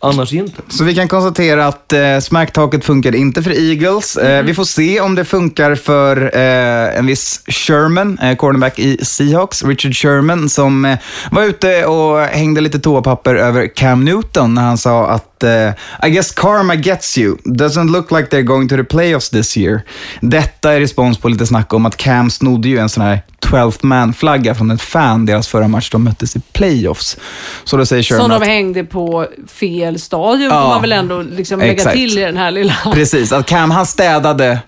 [0.07, 0.63] Annars inte.
[0.69, 4.17] Så vi kan konstatera att eh, smacktaket funkade inte för Eagles.
[4.17, 9.05] Eh, vi får se om det funkar för eh, en viss Sherman, eh, cornerback i
[9.05, 10.99] Seahawks, Richard Sherman, som eh,
[11.31, 15.71] var ute och hängde lite toapapper över Cam Newton när han sa att eh,
[16.09, 17.37] I guess karma gets you.
[17.45, 19.81] Doesn't look like they're going to the playoffs this year.
[20.21, 23.79] Detta är respons på lite snack om att Cam snodde ju en sån här 12th
[23.83, 25.91] man-flagga från ett fan deras förra match.
[25.91, 27.17] De möttes i playoffs.
[27.65, 30.93] Så då säger Sherman Som att- de hängde på fel stadion Ja, får man väl
[30.93, 31.97] ändå liksom lägga exakt.
[31.97, 32.75] till i den här lilla...
[32.93, 34.59] Precis, att Cam han städade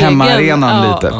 [0.00, 0.94] hemmaarenan ja.
[0.94, 1.14] lite.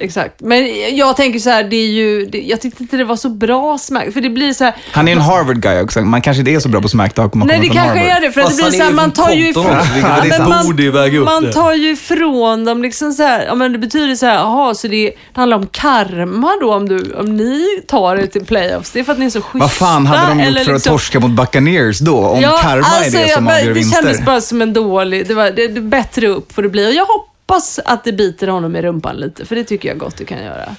[0.00, 0.40] Exakt.
[0.40, 2.26] Men jag tänker så här, det är ju...
[2.26, 4.12] Det, jag tyckte inte det var så bra smack.
[4.12, 4.74] För det blir så här...
[4.92, 6.00] Han är en Harvard-guy också.
[6.00, 7.98] Man kanske inte är så bra på smacktalk om man Nej, kommer det från kanske
[8.10, 8.22] Harvard.
[8.24, 8.32] är det.
[8.32, 9.66] För att det Fast blir så är här, man tar ju sant.
[9.68, 14.34] man, man tar ju ifrån dem liksom så här, ja men det betyder så här,
[14.34, 18.44] jaha, så det, det handlar om karma då om, du, om ni tar er till
[18.44, 18.90] playoffs.
[18.90, 19.58] Det är för att ni är så schyssta.
[19.58, 22.16] Vad fan hade de gjort eller för att liksom- torska mot Buccaneers då?
[22.18, 24.24] Om karma är det som avgör Det kändes vinster.
[24.24, 26.86] bara som en dålig, det var det, det bättre upp får det bli.
[26.88, 27.29] Och jag hoppas
[27.84, 30.76] att det biter honom i rumpan lite, för det tycker jag gott det kan göra.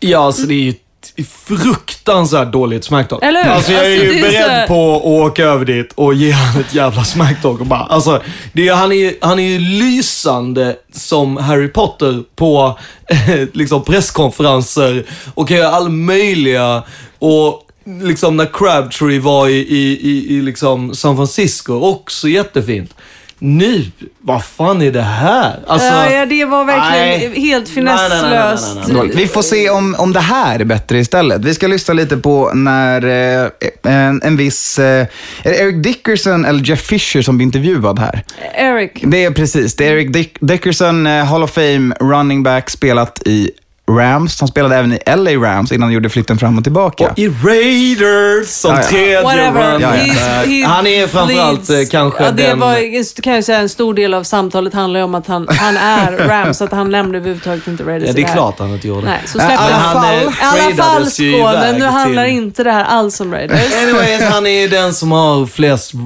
[0.00, 3.22] Ja, alltså det är ju ett fruktansvärt dåligt smacktalk.
[3.24, 3.50] Eller hur?
[3.50, 6.14] Alltså jag är Alltså, ju det är beredd så på att åka över dit och
[6.14, 9.58] ge han ett jävla smacktalk och bara, alltså, det är, han, är, han är ju
[9.58, 16.82] lysande som Harry Potter på eh, liksom presskonferenser och kan göra all möjliga
[17.18, 17.62] och
[18.02, 22.94] liksom när Crabtree var i, i, i, i liksom San Francisco, också jättefint.
[23.38, 23.84] Nu,
[24.20, 25.58] vad fan är det här?
[25.66, 27.40] Alltså, ja, ja, det var verkligen nej.
[27.40, 28.74] helt Nej, nej, nej, nej, finesslöst.
[28.76, 29.14] nej, nej, Dåligt.
[29.16, 31.44] Vi får se om, om det här är bättre istället.
[31.44, 33.04] Vi ska lyssna lite på när
[33.44, 33.48] eh,
[33.82, 34.78] en, en viss...
[34.78, 35.06] Eh,
[35.42, 38.24] är det Eric Dickerson eller Jeff Fisher som blir intervjuad här?
[38.54, 39.74] Eric, Det är precis.
[39.76, 43.50] Det är Eric Dick- Dickerson, eh, Hall of Fame running back, spelat i
[43.90, 44.40] Rams.
[44.40, 47.08] Han spelade även i LA Rams innan han gjorde flytten fram och tillbaka.
[47.10, 48.88] Och i Raiders som Ja, ja.
[48.88, 49.62] tredje Whatever.
[49.72, 49.88] running Ja.
[49.92, 52.60] He's- he Han är framförallt leads- eh, kanske ja, det den...
[52.60, 55.76] var, kan jag säga, en stor del av samtalet handlar ju om att han, han
[55.76, 58.88] är Rams, så att han lämnade överhuvudtaget inte Raiders Ja, det är klart han inte
[58.88, 59.06] gjorde.
[59.06, 60.02] Nej, så alla han.
[60.02, 60.26] fall- I
[60.72, 63.60] alla fall Skåne, nu handlar till- inte det här alls om Raiders.
[63.82, 66.00] Anyways, han är ju den som har flest eh,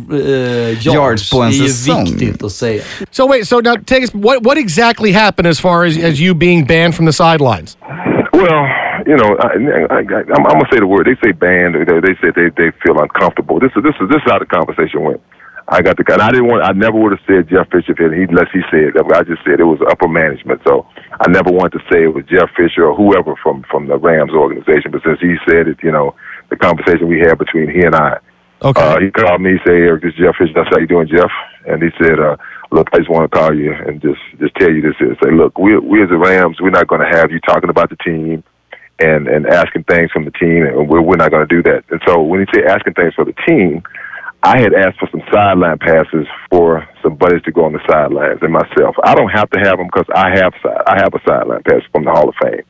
[0.69, 0.87] yards.
[0.87, 2.05] Yards på en det är säsong.
[2.05, 2.83] viktigt att säga.
[3.11, 4.11] So wait, so now take us.
[4.15, 7.70] What what exactly happened as far as, as you being banned from the sidelines?
[8.33, 8.63] Well,
[9.07, 9.49] you know, I,
[9.91, 11.07] I, I, I'm, I'm gonna say the word.
[11.07, 11.75] They say banned.
[11.77, 13.61] They, they said they, they feel uncomfortable.
[13.61, 15.21] This is this is this is how the conversation went.
[15.71, 16.67] I got the and I didn't want.
[16.67, 18.99] I never would have said Jeff Fisher if he unless he said.
[18.99, 20.63] I just said it was upper management.
[20.67, 20.87] So
[21.21, 24.35] I never wanted to say it was Jeff Fisher or whoever from from the Rams
[24.35, 24.91] organization.
[24.91, 26.15] But since he said it, you know,
[26.51, 28.19] the conversation we had between he and I.
[28.63, 28.81] Okay.
[28.81, 30.53] Uh, he called me, say, Eric, this is Jeff Fisher.
[30.55, 31.31] That's how you doing, Jeff?
[31.67, 32.37] And he said, uh,
[32.71, 35.17] look, I just want to call you and just just tell you this is.
[35.23, 37.91] Say, look, we we as the Rams, we're not going to have you talking about
[37.91, 38.45] the team
[38.99, 41.85] and and asking things from the team, and we're we're not going to do that.
[41.91, 43.83] And so when he said asking things for the team,
[44.43, 48.41] I had asked for some sideline passes for some buddies to go on the sidelines
[48.43, 48.97] and myself.
[49.05, 51.83] I don't have to have them because I have side I have a sideline pass
[51.93, 52.65] from the Hall of Fame,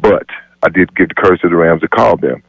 [0.00, 0.26] but
[0.62, 2.42] I did give the courage to the Rams to call them.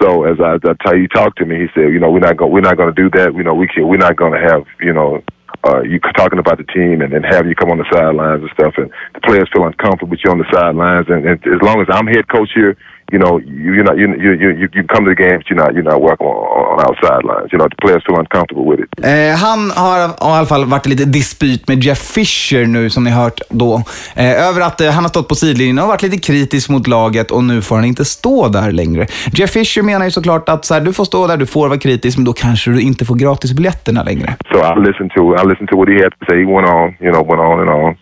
[0.00, 2.36] So as I, I tell you, talked to me, he said, you know, we're not
[2.36, 3.34] going, we're not going to do that.
[3.34, 5.22] You know, we can, we're not going to have, you know,
[5.64, 8.50] uh, you talking about the team and then have you come on the sidelines and
[8.52, 11.06] stuff, and the players feel uncomfortable with you on the sidelines.
[11.08, 12.76] And, and as long as I'm head coach here,
[13.12, 15.74] you know, you, you're not, you, you, you, you come to the games, you're not,
[15.74, 17.52] you're not welcome on, on our sidelines.
[17.52, 18.88] You know, the players feel uncomfortable with it.
[19.04, 23.04] Eh, han har i alla fall varit i lite dispyt med Jeff Fisher nu, som
[23.04, 23.82] ni hört då.
[24.16, 27.30] Eh, över att eh, han har stått på sidlinjen och varit lite kritisk mot laget
[27.30, 29.06] och nu får han inte stå där längre.
[29.32, 31.78] Jeff Fisher menar ju såklart att så här, du får stå där, du får vara
[31.78, 34.36] kritisk, men då kanske du inte får gratisbiljetterna längre.
[34.52, 36.36] So I listened to I listened to what he had to say.
[36.44, 37.96] He went on, you know, went on and on.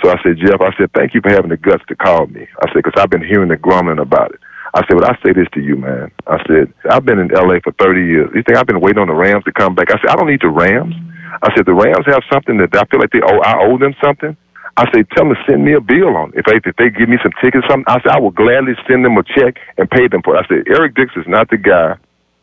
[0.00, 2.42] So I said, Jeff, I said, thank you for having the guts to call me.
[2.62, 4.40] I said, because I've been hearing the grumbling about it.
[4.74, 6.10] I said, but I say this to you, man.
[6.26, 8.30] I said, I've been in LA for 30 years.
[8.34, 9.90] You think I've been waiting on the Rams to come back?
[9.90, 10.94] I said, I don't need the Rams.
[11.42, 13.94] I said, the Rams have something that I feel like they owe, I owe them
[14.02, 14.36] something.
[14.76, 16.40] I said, tell them to send me a bill on it.
[16.40, 18.74] If they, if they give me some tickets or something, I said, I will gladly
[18.86, 20.44] send them a check and pay them for it.
[20.44, 21.96] I said, Eric Dix is not the guy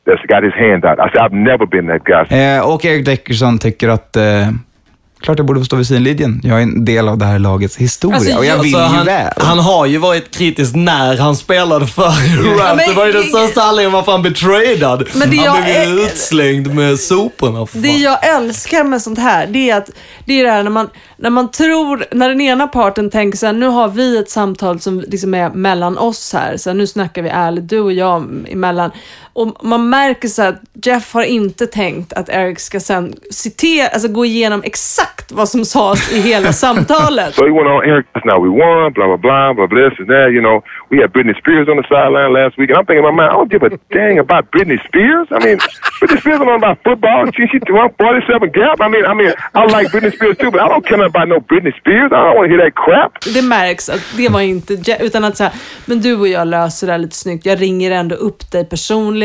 [0.06, 1.00] that's got his hand out.
[1.00, 2.28] I said, I've never been that guy.
[2.30, 4.50] Eh, och Erik Dickerson tycker att eh,
[5.22, 6.42] klart jag borde få stå vid sidlinjen.
[6.44, 8.98] Jag är en del av det här lagets historia Alltså, och jag vill Alltså, ju
[8.98, 9.34] han, väl.
[9.38, 12.04] han har ju varit kritisk när han spelade för
[12.60, 12.78] Rams.
[12.78, 15.08] men- det var ju den största anledningen varför han blev tradad.
[15.16, 17.66] Men det han blev ju utslängd med soporna.
[17.66, 18.02] för Det fan.
[18.02, 19.90] jag älskar med sånt här, det är att
[20.26, 23.46] det är det här när man, när man tror, när den ena parten tänker så
[23.46, 26.88] här, nu har vi ett samtal som liksom är mellan oss här, så här, nu
[26.88, 28.92] snackar vi ärligt, du och jag emellan.
[29.36, 34.08] Och man märker så att Jeff har inte tänkt att Eric ska sen citera, alltså
[34.08, 37.36] gå igenom exakt vad som sades i hela samtalet.
[37.36, 40.00] So he went on, Eric, that's not we won, blah, blah, blah, blah, blah, this
[40.00, 40.28] and that.
[40.36, 40.58] You know,
[40.92, 42.70] we had Britney Spears on the sideline last week.
[42.72, 45.28] And I'm thinking in my mind, I don't give a dang about Britney Spears.
[45.38, 45.58] I mean,
[46.00, 47.22] Britney Spears don't know about football.
[47.36, 48.78] She, she won 47 gap.
[48.86, 51.38] I mean, I mean, I like Britney Spears too, but I don't care about no
[51.50, 52.10] Britney Spears.
[52.16, 53.12] I don't want to hear that crap.
[53.38, 55.52] Det märks att det var inte Je- utan att säga,
[55.86, 57.46] men du och jag löser det här lite snyggt.
[57.46, 59.25] Jag ringer ändå upp dig personligen.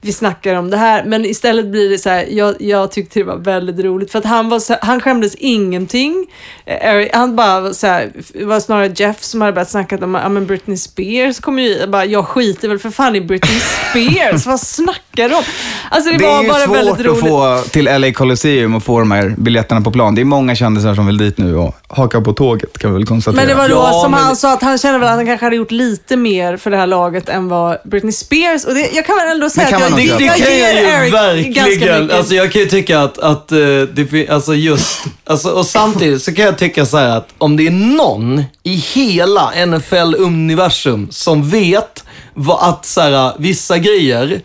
[0.00, 1.04] Vi snackar om det här.
[1.04, 4.24] Men istället blir det så här, jag, jag tyckte det var väldigt roligt för att
[4.24, 6.26] han var så, han skämdes ingenting.
[6.66, 9.96] Eh, Eric, han bara var så här, det var snarare Jeff som hade börjat snacka
[10.04, 13.20] om, ja men Britney Spears kommer ju, jag bara, jag skiter väl för fan i
[13.20, 14.46] Britney Spears.
[14.46, 15.42] Vad snackar de om?
[15.90, 17.22] Alltså det, Det var är bara väldigt svårt roligt.
[17.24, 17.28] att
[17.64, 20.14] få till LA Colosseum och få de här biljetterna på plan.
[20.14, 23.06] Det är många kändisar som vill dit nu och haka på tåget kan vi väl
[23.06, 23.40] konstatera.
[23.40, 25.26] Men det var då Ja, som men- han sa att han kände väl att han
[25.26, 28.64] kanske hade gjort lite mer för det här laget än vad Britney Spears.
[28.64, 30.74] Och det, jag kan väl ändå säga Det kan att jag, Det, det kan jag
[30.74, 32.10] ju Eric verkligen.
[32.10, 36.34] Alltså jag kan ju tycka att, att eh, det alltså just, alltså, och samtidigt så
[36.34, 42.04] kan jag tycka så här att om det är någon i hela NFL-universum som vet
[42.34, 44.40] vad att så här, vissa grejer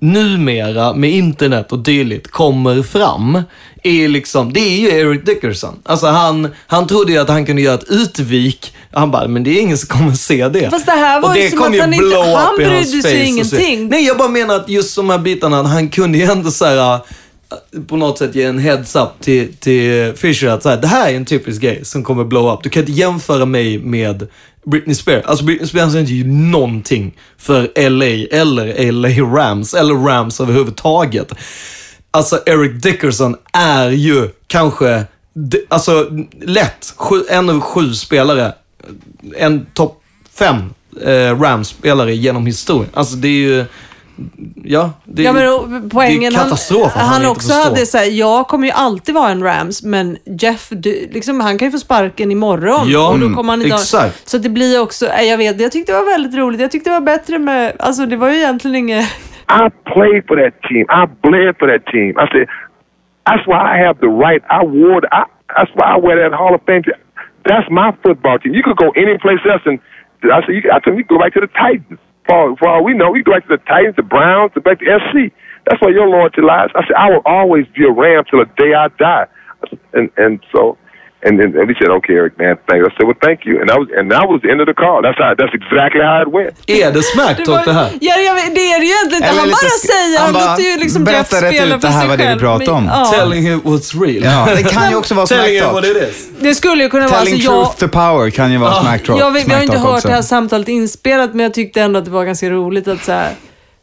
[0.00, 3.42] numera med internet och dylikt kommer fram
[3.82, 5.74] är liksom, det är ju Eric Dickerson.
[5.84, 8.74] Alltså han, han trodde ju att han kunde göra ett utvik.
[8.92, 10.70] Han bara, men det är ingen som kommer se det.
[10.70, 13.26] Fast det här var Och ju det som kom att han inte- han brydde sig
[13.26, 13.88] ingenting.
[13.88, 16.94] Nej, jag bara menar att just de här bitarna, han kunde ju ändå så här,
[16.94, 17.00] äh,
[17.86, 21.10] på något sätt ge en heads up till, till Fisher att så här, det här
[21.12, 22.60] är en typisk grej som kommer blow up.
[22.62, 24.28] Du kan inte jämföra mig med
[24.70, 25.24] Britney Spears.
[25.24, 31.32] Alltså Britney Spears är inte ju någonting för LA eller LA Rams eller Rams överhuvudtaget.
[32.10, 35.04] Alltså Eric Dickerson är ju kanske,
[35.68, 38.54] alltså lätt, sju, en av sju spelare,
[39.36, 40.02] en topp
[40.34, 42.90] fem eh, Rams-spelare genom historien.
[42.94, 43.64] Alltså det är ju,
[44.64, 47.48] ja, det är, Ja, men och poängen, det är katastrof han, att han inte också
[47.48, 47.64] förstår.
[47.64, 51.58] hade så här, jag kommer ju alltid vara en Rams, men Jeff, du, liksom, han
[51.58, 52.90] kan ju få sparken imorgon.
[52.90, 54.28] Ja, och då mm, kommer han ha- exakt.
[54.28, 56.60] Så det blir också, eh, jag vet, jag tyckte det var väldigt roligt.
[56.60, 59.04] Jag tyckte det var bättre med, alltså det var ju egentligen inget...
[59.50, 60.84] I played for that team.
[61.00, 62.10] I bled for that team.
[62.10, 62.46] I said,
[63.28, 64.42] that's why I have the right.
[64.50, 65.00] I wore.
[65.20, 65.24] I,
[65.56, 66.82] that's why I wear that Hall of Fame.
[67.48, 68.52] That's my football team.
[68.54, 69.78] You could go any place else, and
[70.22, 72.00] I said, you, I said, you go back to the Titans.
[72.28, 74.80] For, for all we know, we go back to the Titans, the Browns, the back
[74.80, 75.32] to SC.
[75.66, 76.70] That's where your loyalty lies.
[76.76, 79.26] I said, I will always be a Ram till the day I die.
[79.94, 80.78] And and so,
[81.26, 82.82] and then and he said, okay, Eric, man, thanks.
[82.88, 83.54] I said, well, thank you.
[83.60, 84.98] And that was and that was the end of the call.
[85.04, 85.30] That's how.
[85.40, 86.54] That's exactly how it went.
[86.80, 87.88] Är det smacktalk det här?
[88.08, 89.40] Ja, jag det är det ju egentligen inte.
[89.40, 92.22] Han bara säger, han låter ju liksom Jeff spela för det här sig var det
[92.22, 92.40] vi själv.
[92.40, 92.84] pratade om.
[92.92, 93.04] Ja.
[93.18, 94.22] Telling you what's real.
[94.24, 96.02] Ja, det kan ju också vara Telling you what smacktalk.
[96.02, 96.28] it is.
[96.46, 97.18] Det skulle ju kunna vara...
[97.18, 99.20] Telling Alltså, jag, truth to power kan ju vara smacktalk.
[99.20, 100.08] jag, vet- vi har inte hört också.
[100.08, 103.12] det här samtalet inspelat, men jag tyckte ändå att det var ganska roligt att så
[103.12, 103.30] här,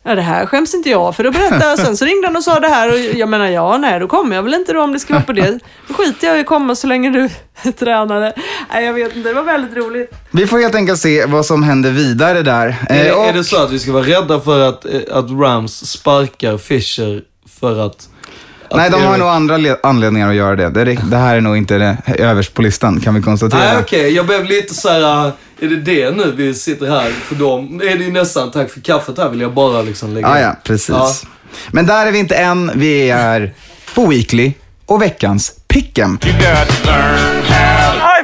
[0.08, 1.78] Ja, det här skäms inte jag för att berätta.
[1.78, 4.36] Sen så ringde han och sa det här och jag menar, ja, nej, då kommer
[4.36, 5.60] jag väl inte då om det ska vara på det.
[5.88, 7.30] Då skiter jag i att komma så länge du
[7.64, 8.34] är tränare.
[8.74, 9.30] Nej, jag vet inte.
[9.30, 10.12] Det var väldigt roligt.
[10.32, 12.76] Vi får helt enkelt se vad som händer vidare där.
[12.90, 14.92] Är, det- Eh, och- är det så att vi ska vara rädda för att, eh,
[15.12, 17.22] att Rams sparkar Fisher
[17.60, 18.10] för att...
[18.72, 20.70] Nej, de har nog andra le- anledningar att göra det.
[20.70, 23.60] Det, är- det här är nog inte det överst på listan, kan vi konstatera.
[23.60, 24.12] Nej, okej.
[24.16, 25.26] Jag blev lite så här.
[25.28, 27.12] äh, Är det det nu vi sitter här?
[27.12, 30.28] För dem är det ju nästan tack för kaffet här vill jag bara liksom lägga
[30.30, 30.44] Ja, in.
[30.44, 30.90] ja, precis.
[30.90, 31.12] Ja.
[31.72, 32.72] Men där är vi inte än.
[32.76, 33.54] Vi är
[33.96, 34.54] på Weekly
[34.86, 36.18] och veckans Pick'em.
[36.26, 36.36] High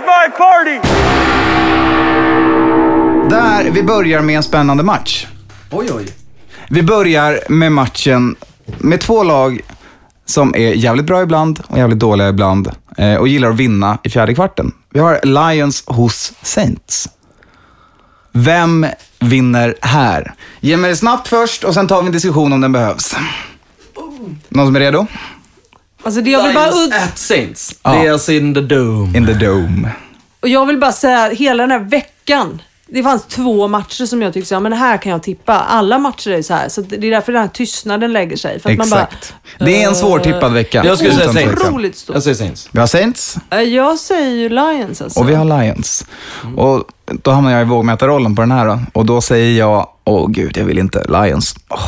[0.01, 0.79] five party!
[3.29, 5.27] Där vi börjar med en spännande match.
[5.71, 6.05] Oj, oj.
[6.69, 8.35] Vi börjar med matchen
[8.77, 9.61] med två lag
[10.25, 14.09] som är jävligt bra ibland och jävligt dåliga ibland eh, och gillar att vinna i
[14.09, 14.71] fjärde kvarten.
[14.89, 17.09] Vi har Lions hos Saints.
[18.31, 18.85] Vem
[19.19, 20.33] vinner här?
[20.59, 23.15] Ge mig det snabbt först och sen tar vi en diskussion om den behövs.
[24.49, 25.07] Någon som är redo?
[26.03, 27.75] Alltså, det jag vill bara Lions at Saints.
[27.83, 27.91] Ja.
[27.91, 29.17] Det är alltså in the dome.
[29.17, 29.91] In the dome.
[30.39, 32.61] Och jag vill bara säga, hela den här veckan,
[32.93, 35.53] det fanns två matcher som jag tyckte, ja, men här kan jag tippa.
[35.59, 38.59] Alla matcher är så här, så det är därför den här tystnaden lägger sig.
[38.59, 39.33] För att man bara, Exakt.
[39.59, 40.83] Det är en svårtippad vecka.
[40.85, 41.61] Jag skulle säga Saints.
[41.63, 42.15] otroligt stor.
[42.15, 42.69] Jag säger Saints.
[42.71, 45.19] Vi har Saints Eh, Jag säger ju Lions alltså.
[45.19, 46.05] och vi har Lions.
[46.57, 46.83] Och
[47.21, 48.79] då hamnar jag i vågmätarrollen på den här då.
[48.93, 51.03] Och då säger jag, åh gud, jag vill inte.
[51.23, 51.55] Lions.
[51.69, 51.79] Åh.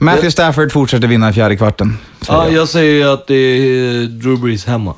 [0.00, 1.98] Matthew Stafford fortsätter vinna i fjärde kvarten.
[2.22, 2.52] säger Ja, jag.
[2.54, 4.94] jag säger ju att det är Drew Brees hemma.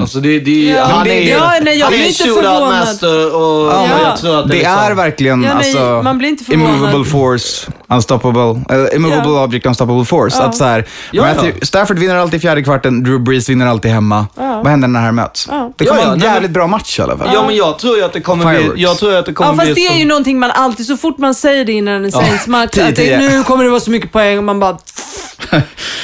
[0.00, 2.42] Alltså det, det, Ja, han det- är, ja, nej, jag han blir är inte
[2.76, 6.00] master och Ja, men jag tror att det, Det liksom, är verkligen Ja, nej, alltså,
[6.04, 6.74] man blir inte förvånad.
[6.74, 9.44] immovable force, unstoppable, eller immovable Ja.
[9.44, 10.36] object, unstoppable force.
[10.40, 10.44] Ja.
[10.44, 11.66] Att så här, Ja, Matthew.
[11.66, 14.26] Stafford vinner alltid i fjärde kvarten, Drew Brees vinner alltid hemma.
[14.36, 15.48] Vad händer när det här möts?
[15.50, 15.72] Ja.
[15.76, 17.30] Det kommer Ja, en nej, jävligt men- bra match i alla fall.
[17.34, 18.74] Ja, men jag tror ju att det kommer Fireworks.
[18.74, 18.82] bli...
[18.82, 20.86] Jag tror att det kommer Ja, fast bli det är som- ju någonting man alltid,
[20.86, 24.12] så fort man säger det innan en Saints-match, att nu kommer det vara så mycket
[24.12, 24.78] poäng och man bara...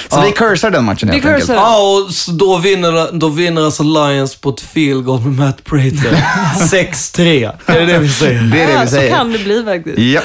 [0.09, 1.48] Så vi cursar den matchen helt Vi enkelt.
[1.50, 5.64] Ja, och så då vinner, då vinner alltså Lions på ett field goal med Matt
[5.64, 6.24] Prater.
[6.57, 7.53] 6-3.
[7.66, 8.40] Är det det vi säger?
[8.42, 9.16] Det är det Ja, vi så säger.
[9.16, 9.98] kan det bli faktiskt.
[9.98, 10.24] Japp.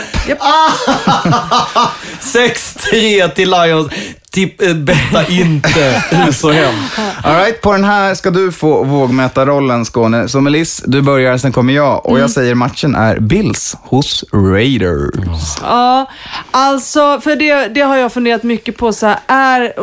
[2.21, 3.88] 6-3 till Lions.
[4.36, 6.76] Tipp, äh, betta inte hus och hem.
[7.24, 10.28] All right, på den här ska du få vågmätarrollen Skåne.
[10.30, 12.06] Så Melis, du börjar, sen kommer jag.
[12.06, 12.21] Och Mm.
[12.21, 15.58] jag säger matchen är Bills hos Raiders.
[15.62, 16.10] Ja,
[16.52, 18.93] alltså, för det, det har jag funderat mycket på.
[18.93, 19.74] Så här, är,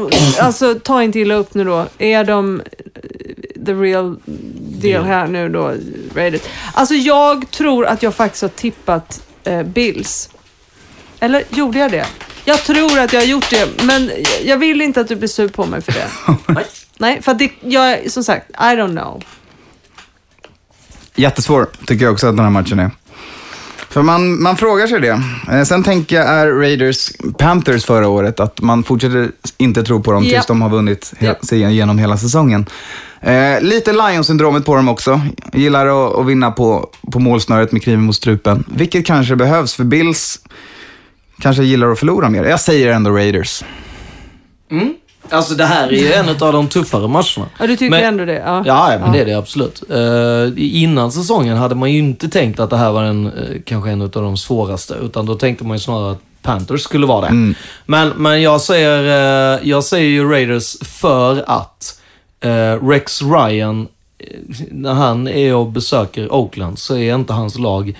[0.43, 1.87] alltså, ta inte illa upp nu då.
[1.99, 4.17] Är de eh, the real
[4.83, 5.73] deal här nu då,
[6.15, 6.41] Raiders?
[6.75, 10.29] Alltså, jag tror att jag faktiskt har tippat eh, Bills.
[11.21, 12.07] Eller gjorde jag det?
[12.45, 14.11] Jag tror att jag har gjort det, men
[14.45, 16.09] jag vill inte att du blir sur på mig för det.
[16.99, 19.23] Nej, för att det, jag, som sagt, I don't know.
[21.15, 22.91] Jättesvår, tycker jag också att den här matchen är.
[23.89, 25.23] För man, man frågar sig det.
[25.53, 30.13] Eh, sen tänker jag, är Raiders Panthers förra året, att man fortsätter inte tro på
[30.13, 31.47] dem tills de har vunnit he- Ja.
[31.47, 32.67] sig igenom hela säsongen.
[33.21, 35.21] Eh, lite Lions-syndromet på dem också.
[35.53, 38.65] Gillar att, att vinna på, på målsnöret med kniven mot strupen.
[38.77, 40.41] Vilket kanske behövs, för Bills
[41.43, 42.45] kanske gillar att förlora mer.
[42.45, 43.63] Jag säger ändå Raiders.
[45.31, 47.51] Alltså det här är ju en av de tuffare matcherna.
[47.59, 48.43] Ja, du tycker Men- ändå det?
[48.47, 49.83] Ja, Ja, ja, men det är det absolut.
[49.91, 53.33] Uh, innan säsongen hade man ju inte tänkt att det här var en, eh,
[53.67, 54.95] kanske en av de svåraste.
[55.03, 57.55] Utan då tänkte man ju snarare att Panthers skulle vara det.
[57.87, 59.03] Men, men jag, säger,
[59.55, 61.99] eh, jag säger ju Raiders för att
[62.83, 63.89] Rex Ryan,
[64.71, 67.99] när han är och besöker Oakland så är inte hans lag...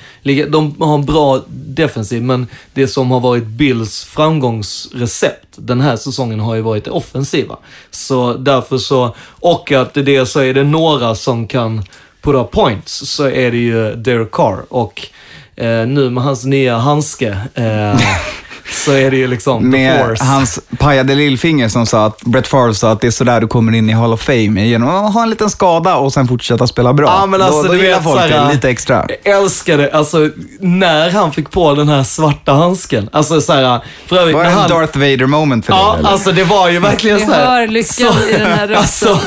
[0.49, 6.41] De har en bra defensiv, men det som har varit Bills framgångsrecept den här säsongen
[6.41, 7.57] har ju varit det offensiva.
[7.91, 11.85] Så därför så, och att det så är det några som kan
[12.23, 14.65] put up points, så är det ju Derek Carr.
[14.69, 15.09] Och
[15.57, 18.01] eh, nu med hans nya handske eh,
[18.71, 20.25] så är det ju liksom the Med force.
[20.25, 23.73] hans pajade lillfinger som sa att Brett Favre sa att det är sådär du kommer
[23.75, 24.67] in i Hall of Fame.
[24.67, 27.07] Genom att ha en liten skada och sen fortsätta spela bra.
[27.21, 29.07] Ja, men alltså, då, gillar folk såhär- det lite extra.
[29.25, 30.29] Jag älskade, alltså
[30.61, 33.09] när han fick på den här svarta handsken.
[33.13, 34.69] Alltså såhär, för övrigt Var det en han...
[34.71, 35.99] Darth Vader moment för Ja, dig?
[36.01, 36.09] eller?
[36.11, 37.47] alltså det var ju verkligen Vi så här.
[37.47, 39.09] hör lyckan i den här rösten.
[39.13, 39.19] Alltså,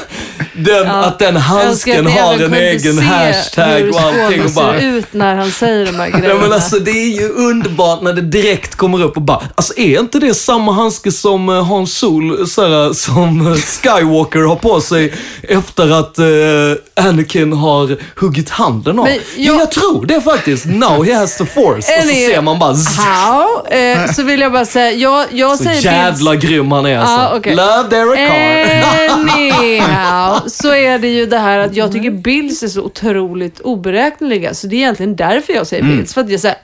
[0.54, 4.54] den, att den handsken Jag har en egen hashtag och allting.
[4.56, 6.28] Bara, ser ut när han säger de här grejerna.
[6.34, 9.77] Ja, men alltså, det är ju underbart när det direkt kommer upp och bara, alltså
[9.77, 14.81] är inte det samma handske som eh, Hans Sol, såhär, som eh, Skywalker har på
[14.81, 19.05] sig efter att eh, Anakin har huggit handen av?
[19.05, 19.21] Men jag...
[19.38, 20.65] jag- Ja, jag tror det faktiskt.
[20.65, 21.77] Now he has the force.
[21.77, 23.67] Och så ser man bara, How?
[23.77, 27.13] Eh, så vill jag bara säga, jag, jag så säger jävla grym han är alltså.
[27.15, 27.55] Ja, okej.
[27.55, 29.09] Love Derek Carr.
[29.09, 34.53] Anyhow, så är det ju det här att jag tycker Bills är så otroligt oberäkneliga.
[34.53, 36.13] Så det är egentligen därför jag säger Bills.
[36.13, 36.55] För att jag säger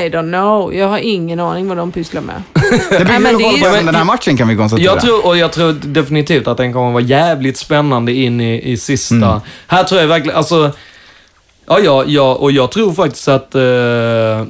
[0.00, 0.74] I don't know.
[0.74, 2.42] Jag har ingen aning vad de pysslar med.
[2.90, 4.84] Det blir kul att kolla ju- på även den här matchen kan vi konstatera.
[4.92, 8.76] Jag tror, och jag tror definitivt att den kommer vara jävligt spännande in i, i
[8.76, 9.14] sista.
[9.14, 9.40] Mm.
[9.66, 10.72] Här tror jag verkligen, alltså...
[11.68, 14.46] Ja, ja, ja, och jag tror faktiskt att uh,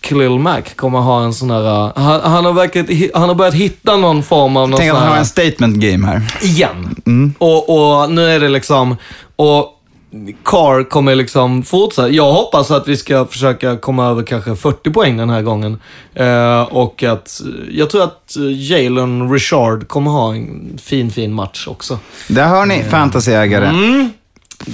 [0.00, 1.86] Khalil Mack kommer ha en sån här...
[1.86, 4.98] eh, han, han, har verkligen, han har börjat hitta någon form av någon Tänk att
[4.98, 6.22] han har en statement game här.
[6.42, 6.94] igen.
[7.06, 7.34] Mm.
[7.38, 7.68] Och,
[8.02, 8.96] och nu är det liksom...
[9.36, 9.73] Och
[10.44, 12.08] Carr kommer liksom fortsätta.
[12.08, 15.80] Jag hoppas att vi ska försöka komma över kanske 40 poäng den här gången.
[16.14, 17.40] Eh, och att
[17.70, 21.98] jag tror att eh, Jalen Richard kommer ha en fin, fin match också.
[22.28, 23.66] Där hör ni, fantasyägare.
[23.66, 24.10] Mm.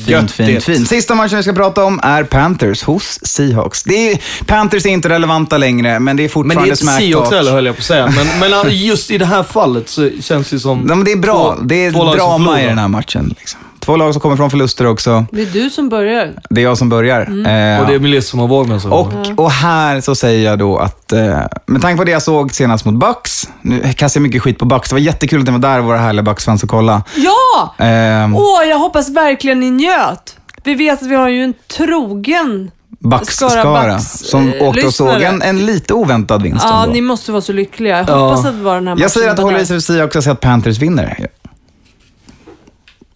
[0.07, 0.88] Fint, fint, fint.
[0.88, 3.82] Sista matchen vi ska prata om är Panthers hos Seahawks.
[3.82, 7.07] Det är, Panthers är inte relevanta längre, men det är Men fortfarande det är inte
[7.07, 8.12] Seahawks heller höll jag på att säga.
[8.41, 10.86] Men, men just i det här fallet så känns det som...
[10.88, 11.55] Ja, men det är bra.
[11.57, 13.34] två- det är två drama i den här matchen.
[13.38, 13.61] Liksom.
[13.80, 15.24] Två lag som kommer från förluster också.
[15.32, 16.32] Det är du som börjar.
[16.50, 17.20] Det är jag som börjar.
[17.20, 17.46] Mm.
[17.76, 18.90] Eh, Och det är Melissa som har vågen så.
[18.90, 22.54] och, och här så säger jag då att, eh, med tanke på det jag såg
[22.54, 25.52] senast mot Bucks, nu kastar jag mycket skit på Bucks, det var jättekul att ni
[25.52, 27.02] var där, våra härliga Bucks-fans, och kolla.
[27.16, 27.74] Ja!
[27.86, 30.36] Eh, Åh, jag hoppas verkligen ni njöt.
[30.64, 34.94] Vi vet att vi har ju en trogen Bucks-skara Skara Bucks, som eh, åkte och
[34.94, 36.94] såg en, en lite oväntad vinst Ja, ändå.
[36.94, 37.96] ni måste vara så lyckliga.
[37.98, 38.28] Jag Ja.
[38.28, 39.02] hoppas att det var den här matchen.
[39.02, 41.26] Jag säger att håller i sig säger att Panthers vinner.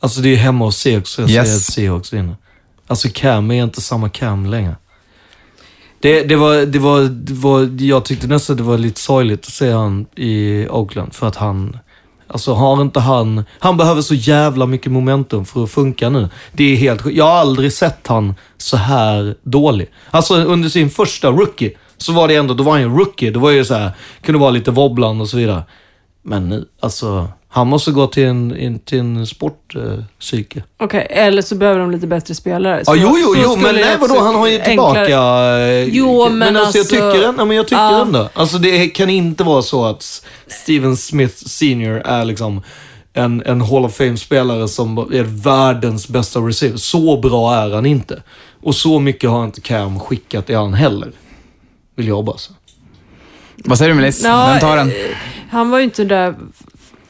[0.05, 1.47] Alltså det är hemma hos Seahawks, jag Yes.
[1.47, 2.37] säger att Seahawks vinner.
[2.87, 4.77] Alltså Cam är inte samma Cam längre.
[6.01, 9.53] Det, det, var, det, var, det var, jag tyckte nästan det var lite sorgligt att
[9.53, 11.79] se han i Oakland för att han,
[12.29, 16.29] alltså har inte han, han behöver så jävla mycket momentum för att funka nu.
[16.53, 17.07] Det är helt.
[17.13, 19.91] Jag har aldrig sett han så här dålig.
[20.11, 23.31] Alltså under sin första rookie så var det ändå, då var han ju rookie.
[23.31, 23.91] Då var ju så här,
[24.23, 25.63] kunde vara lite wobblande och så vidare.
[26.23, 30.63] Men nu, alltså, han måste gå till en, in, till en sportpsyke.
[30.79, 32.83] Okej, eller så behöver de lite bättre spelare.
[32.87, 35.59] Ja, jo, jo, jo, men nej, jag vadå, han har ju enklare- tillbaka...
[35.59, 38.03] eh, Jo, men alltså, jag alltså- tycker, ändå, men jag tycker Ja.
[38.03, 38.29] ändå.
[38.35, 42.63] Alltså det kan inte vara så att Steven Smith senior är liksom
[43.13, 46.77] en, en Hall of Fame-spelare som är världens bästa receiver.
[46.77, 48.23] Så bra är han inte.
[48.63, 51.13] Och så mycket har inte Cam skickat i han heller.
[51.97, 52.57] Vill jag bara säga.
[53.65, 54.25] Vad säger du Melis?
[54.25, 54.89] Vem tar den?
[54.89, 54.95] eh,
[55.51, 56.35] Han var ju inte där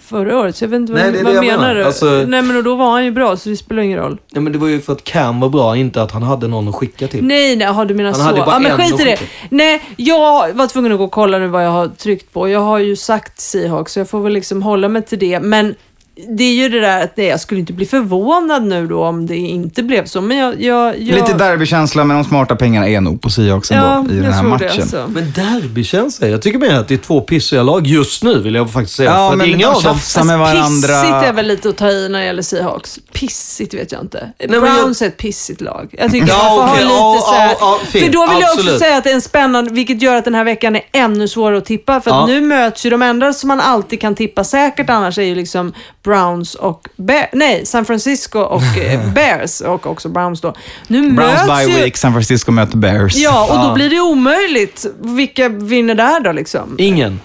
[0.04, 1.74] förra året, så jag vet inte vad, Nej, vad det jag menar menar.
[1.74, 1.84] du?
[1.84, 4.18] Alltså- Nej, men och då var han ju bra, så det spelar ingen roll.
[4.32, 6.68] Nej, men det var ju för att Cam var bra, inte att han hade någon
[6.68, 7.24] att skicka till.
[7.24, 8.26] Nej, nej, jaha, du menar Han så.
[8.26, 9.18] hade bara Ja, men en skit i det.
[9.50, 12.48] Nej, jag var tvungen att gå och kolla nu vad jag har tryckt på.
[12.48, 15.40] Jag har ju sagt Seahawks, så jag får väl liksom hålla mig till det.
[15.40, 15.74] Men
[16.16, 19.26] det är ju det där att nej, jag skulle inte bli förvånad nu då om
[19.26, 20.20] det inte blev så.
[20.20, 20.62] Men jag...
[20.62, 24.14] jag, jag Lite derbykänsla, men de smarta pengarna är nog på Seahawks ändå ja, i
[24.14, 24.70] den jag här matchen.
[24.80, 25.06] Alltså.
[25.08, 26.28] Men derbykänsla?
[26.28, 29.10] Jag tycker mer att det är två pissiga lag just nu, vill jag faktiskt säga.
[29.10, 30.26] Ja, för att men inga de av dem...
[30.26, 30.88] med varandra.
[30.88, 32.98] Pissigt är väl lite att ta i när det gäller Seahawks.
[33.12, 34.32] Pissigt vet jag inte.
[34.48, 35.94] men Browns är ett pissigt lag.
[35.98, 38.04] Jag tycker Ja, man får okej, ha lite så här, ja, fint.
[38.04, 38.80] För då vill jag också Absolut.
[38.80, 41.58] säga att det är en spännande, vilket gör att den här veckan är ännu svårare
[41.58, 42.00] att tippa.
[42.00, 45.22] För att nu möts ju de enda som man alltid kan tippa säkert annars är
[45.22, 45.72] ju liksom
[46.04, 47.28] Browns och Bears.
[47.32, 50.54] Nej, San Francisco och eh, Bears och också Browns då.
[50.86, 51.82] Nu Browns möts bye ju...
[51.82, 53.14] week, San Francisco möter Bears.
[53.16, 53.62] Ja, och Ja.
[53.68, 54.86] då blir det omöjligt.
[55.00, 56.74] Vilka vinner där då liksom?
[56.78, 57.20] Ingen.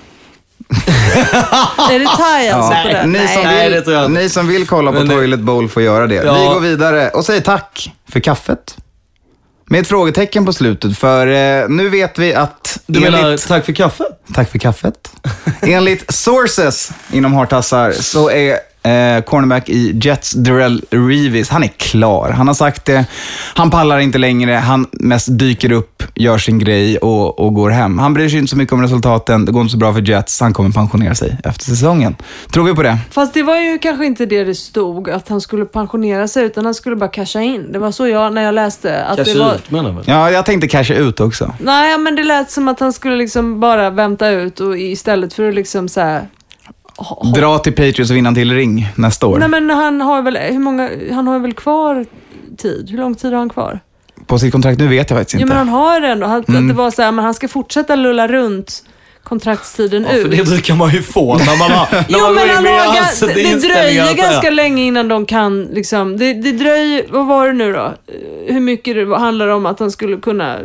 [1.92, 3.06] Är det tie alltså på det?
[3.06, 4.22] Ni, som Nej, vill, det tror jag inte.
[4.22, 6.16] ni som vill kolla på Toilet Bowl får göra det.
[6.16, 6.34] Ja.
[6.34, 8.78] Vi går vidare och säger tack för kaffet.
[9.66, 12.80] Med ett frågetecken på slutet, för eh, nu vet vi att...
[12.86, 14.08] Du menar enligt- tack för kaffet?
[14.34, 15.12] Tack för kaffet.
[15.62, 22.30] Enligt sources inom Hartassar så är eh, cornerback i Jets, Darrell Reeves, han är klar.
[22.30, 23.06] Han har sagt det.
[23.56, 24.52] Han pallar inte längre.
[24.52, 28.00] Han mest dyker upp, gör sin grej och, och går hem.
[28.00, 29.46] Han bryr sig inte så mycket om resultaten.
[29.46, 30.42] Det går inte så bra för Jets.
[30.42, 32.16] Han kommer pensionera sig efter säsongen.
[32.54, 32.98] Tror vi på det?
[33.12, 36.66] Fast det var ju kanske inte det det stod, att han skulle pensionera sig, utan
[36.66, 37.72] han skulle bara casha in.
[37.72, 39.04] Det var så jag, när jag läste.
[39.04, 40.12] Att det Casha var, ut menar du?
[40.12, 41.54] Ja, jag tänkte casha ut också.
[41.60, 45.50] Nej, men det lät som att han skulle liksom bara vänta ut och istället för
[45.50, 46.28] att liksom så här,
[47.36, 49.38] Dra till Patriots och vinna till ring nästa år.
[49.40, 52.06] Nej, men han har väl, hur många, han har väl kvar
[52.58, 52.88] tid?
[52.90, 53.80] Hur lång tid har han kvar?
[54.28, 55.48] På sitt kontrakt nu vet jag faktiskt Jo, inte.
[55.56, 56.28] men han har ändå.
[56.28, 56.62] Han, Mm.
[56.64, 58.84] Att det var så här, men han ska fortsätta lulla runt
[59.30, 60.32] kontraktstiden Ja, för ut.
[60.38, 62.64] det brukar man ju få när man har, när Jo, man men går in han
[62.64, 64.52] med har, ganska, det inställningar dröjer ganska ja.
[64.52, 67.94] länge innan de kan, liksom, det, det dröjer, vad var det nu då?
[68.48, 70.58] Hur mycket det handlar om att han skulle kunna,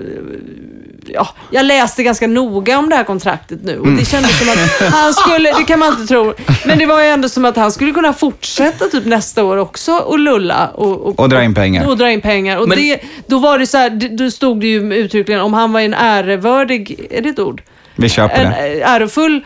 [1.06, 3.98] ja, jag läste ganska noga om det här kontraktet nu och Mm.
[3.98, 6.34] det kändes som att han skulle, det kan man inte tro,
[6.66, 9.92] men det var ju ändå som att han skulle kunna fortsätta typ nästa år också
[9.92, 11.86] och lulla och, Och dra in pengar.
[11.88, 12.56] och dra in pengar.
[12.58, 15.54] Och Men- det, då var det så här, det- då stod det ju uttryckligen om
[15.54, 17.62] han var en ärevördig, är det ett ord?
[17.96, 18.82] Vi köper en det.
[18.82, 19.44] eh, ärofull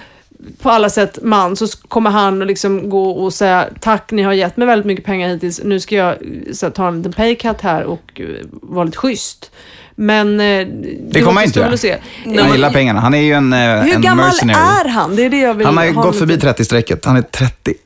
[0.63, 4.57] på alla sätt man så kommer han liksom gå och säga tack ni har gett
[4.57, 5.61] mig väldigt mycket pengar hittills.
[5.65, 8.99] Nu ska jag eh, så, här, ta en liten paycut här och uh, vara lite
[8.99, 9.51] schysst.
[9.95, 10.67] Men eh,
[11.11, 11.73] det, kommer han inte göra.
[11.73, 11.97] att se.
[12.25, 13.01] Han gillar pengarna.
[13.01, 14.59] Han är ju en, eh, Hur en gammal mercenary.
[14.59, 15.17] är han?
[15.17, 17.05] Det är det jag vill Han har ha gått förbi 30-strecket.
[17.05, 17.77] Han är 31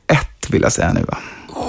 [0.49, 1.17] vill jag säga nu va?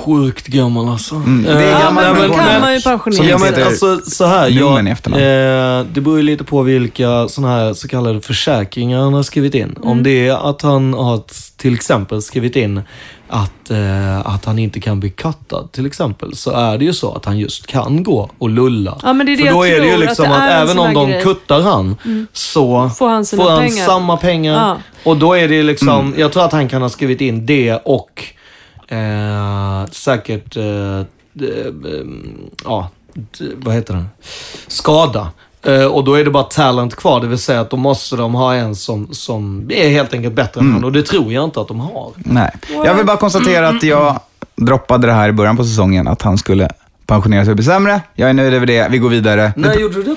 [0.05, 1.15] Sjukt gammal alltså.
[1.15, 3.67] Mm, det är Eh, gammal, nej, men går kan man ju pensionera Ja, inte men
[3.69, 4.49] alltså så här.
[4.49, 9.23] Jag, eh, det beror ju lite på vilka sådana här så kallade försäkringar han har
[9.23, 9.63] skrivit in.
[9.77, 9.89] Mm.
[9.89, 11.21] Om det är att han har
[11.57, 12.81] till exempel skrivit in
[13.29, 17.15] att, eh, att han inte kan bli cuttad till exempel, så är det ju så
[17.15, 18.99] att han just kan gå och lulla.
[19.03, 20.49] Ja, men det är det För då jag är det ju att liksom att, en
[20.49, 21.23] även om de grej.
[21.23, 21.97] kuttar han,
[22.33, 23.87] så Får han sina får han pengar.
[23.87, 24.53] samma pengar.
[24.55, 24.79] Ja.
[25.05, 26.15] Och då är det liksom, Mm.
[26.21, 28.25] jag tror att han kan ha skrivit in det och
[28.89, 31.01] eh, säkert, eh,
[31.33, 32.05] d- eh,
[32.65, 32.89] ja,
[33.57, 34.09] vad heter den?
[34.67, 35.29] Skada.
[35.63, 38.35] Eh, och då är det bara talent kvar, det vill säga att då måste de
[38.35, 40.71] ha en som, som är helt enkelt bättre Mm.
[40.71, 42.13] än han och det tror jag inte att de har.
[42.17, 42.51] Nej.
[42.85, 44.21] Jag vill bara konstatera att jag
[44.57, 46.69] droppade det här i början på säsongen, att han skulle
[47.07, 48.01] pensionera sig och bli sämre.
[48.15, 48.89] Jag är nöjd över det.
[48.91, 49.53] Vi går vidare.
[49.57, 50.17] När gjorde du?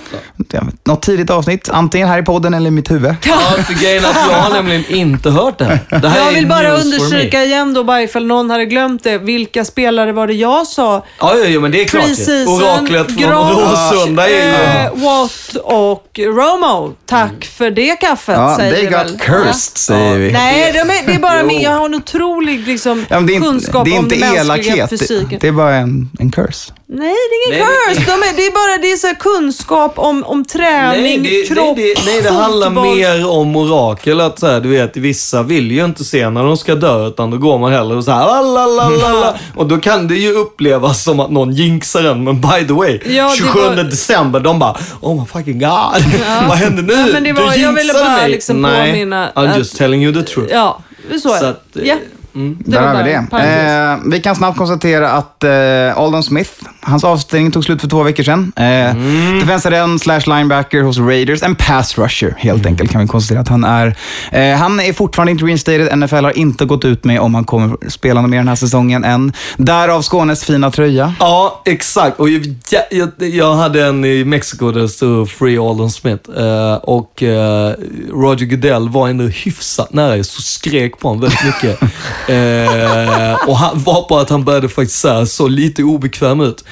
[0.52, 3.16] Jag vet, Något tidigt avsnitt, antingen här i podden eller i mitt huvud.
[3.24, 5.80] Ja, för grejen är att jag har nämligen inte hört det här.
[6.02, 9.18] Det här Jag vill bara understryka igen då, bara ifall någon hade glömt det.
[9.18, 11.06] Vilka spelare var det jag sa?
[11.20, 12.04] Ja, ja, ja, men det är klart.
[12.06, 14.52] Preseason, Oraklet från Råsunda är ju...
[14.86, 16.94] eh, Watt och Romo.
[17.06, 19.18] Tack för det kaffet, Ja, säger they vi got väl.
[19.20, 20.32] cursed, säger vi.
[20.32, 21.62] Nej, de är, det är bara min.
[21.62, 24.90] Jag har en otrolig liksom, Ja, det är kunskap det är om inte mänskliga elakhet,
[24.90, 25.28] fysiken.
[25.30, 26.74] det, det är bara en, en curse.
[26.90, 28.12] Nej, det är ingen Nej, det- curse.
[28.12, 31.48] De är, det är bara det är så här kunskap om, om träning, Nej, det,
[31.56, 32.96] kropp, nej, det, nej, det handlar fotboll.
[32.96, 34.22] mer om orakel.
[34.22, 37.32] Att så här, du vet, vissa vill ju inte se när de ska dö, utan
[37.32, 41.20] då går man hellre och så här, "Lalalala." Och då kan det ju upplevas som
[41.20, 44.78] att någon jinxar en, men by the way, Ja, det 27 var- december, de bara,
[45.02, 45.70] oh my fucking god,
[46.48, 46.94] vad hände nu?
[46.94, 48.30] Ja, men det var- du jag ville jinxade bara mig.
[48.32, 50.54] liksom nej, påminna I'm att- just telling you the truth.
[50.54, 50.80] Ja,
[51.22, 51.50] så är Så det.
[51.50, 51.96] att, eh, Ja.
[52.38, 52.58] Mm.
[52.66, 53.94] Där har vi det.
[53.94, 58.04] Eh, vi kan snabbt konstatera att eh, Aldon Smith, hans avstängning tog slut för två
[58.04, 58.52] veckor sedan.
[58.56, 59.40] Eh, Mm.
[59.40, 61.44] Defensive end slash linebacker hos Raiders.
[61.44, 62.72] En pass rusher, helt Mm.
[62.72, 63.96] enkelt, kan vi konstatera att han är.
[64.32, 65.98] Eh, han är fortfarande inte reinstated.
[65.98, 69.34] NFL har inte gått ut med om han kommer spela mer den här säsongen än.
[69.58, 71.14] Därav Skånes fina tröja.
[71.20, 72.20] Ja, exakt.
[72.20, 72.58] Och jag,
[72.92, 76.30] jag, jag hade en i Mexiko där det stod Free Aldon Smith.
[76.38, 77.74] Eh, och eh,
[78.14, 81.80] Roger Goodell var ändå hyfsat nära, så skrek på honom väldigt mycket.
[82.28, 86.64] Eh, och han var på att han började faktiskt så, här, så lite obekväm ut.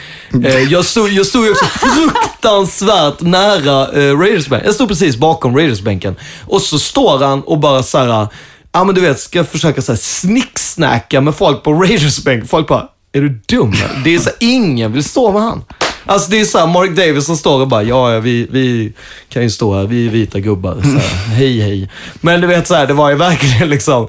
[0.44, 4.66] Eh, jag, stod, jag stod också fruktansvärt nära eh, Raidersbänken.
[4.66, 6.16] Jag stod precis bakom Raidersbänken.
[6.48, 8.28] Och så står han och bara så här,
[8.72, 12.48] ja men du vet, ska försöka så här snicksnacka med folk på Raidersbänken.
[12.48, 13.74] Folk bara, är du dum?
[14.04, 15.64] Det är så här, ingen vill stå med han.
[16.06, 18.94] Alltså det är så här, Mark Davis som står och bara, ja, ja vi, vi
[19.30, 20.78] kan ju stå här, vi är vita gubbar.
[20.82, 21.00] Så här,
[21.36, 21.90] hej, hej.
[22.22, 24.08] Men du vet så här, det var ju verkligen liksom,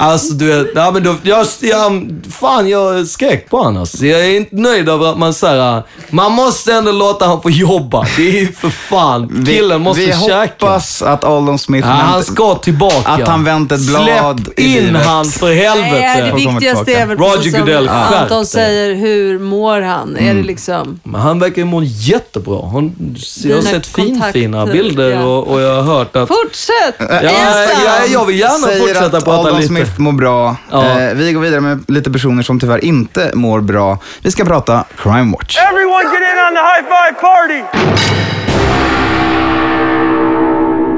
[0.00, 3.76] alltså du vet, ja men då, jag, jag, fan jag skrek på honom.
[3.80, 4.06] Alltså.
[4.06, 8.06] Jag är inte nöjd över att man säger, man måste ändå låta han få jobba.
[8.16, 10.66] Det är för fan, killen måste vi käka.
[10.66, 13.10] hoppas att Aldon Smith Ja, han ska tillbaka.
[13.10, 15.06] Att han vänt ett blad Släpp i in livet.
[15.06, 16.22] han för Nej, helvete.
[16.24, 20.16] det Får komma viktigaste är väl Roger som Goodell, skärp Anton säger, hur mår han?
[20.16, 20.46] Är det Mm.
[20.46, 21.00] liksom...
[21.04, 22.56] Men han verkar ju må jättebra.
[22.56, 23.14] Hon,
[23.44, 25.24] jag har Dina sett finfina kontakter, bilder ja.
[25.24, 26.28] och, och jag har hört att...
[26.28, 26.94] Fortsätt!
[26.98, 29.68] Ja, ja, jag vill gärna säger fortsätta att prata Aldon lite.
[29.68, 30.56] Smith mår bra.
[30.70, 31.00] Ja.
[31.00, 33.98] Eh, vi går vidare med lite personer som tyvärr inte mår bra.
[34.22, 35.58] Vi ska prata Crime Watch.
[35.70, 38.45] Everyone get in on the high five party!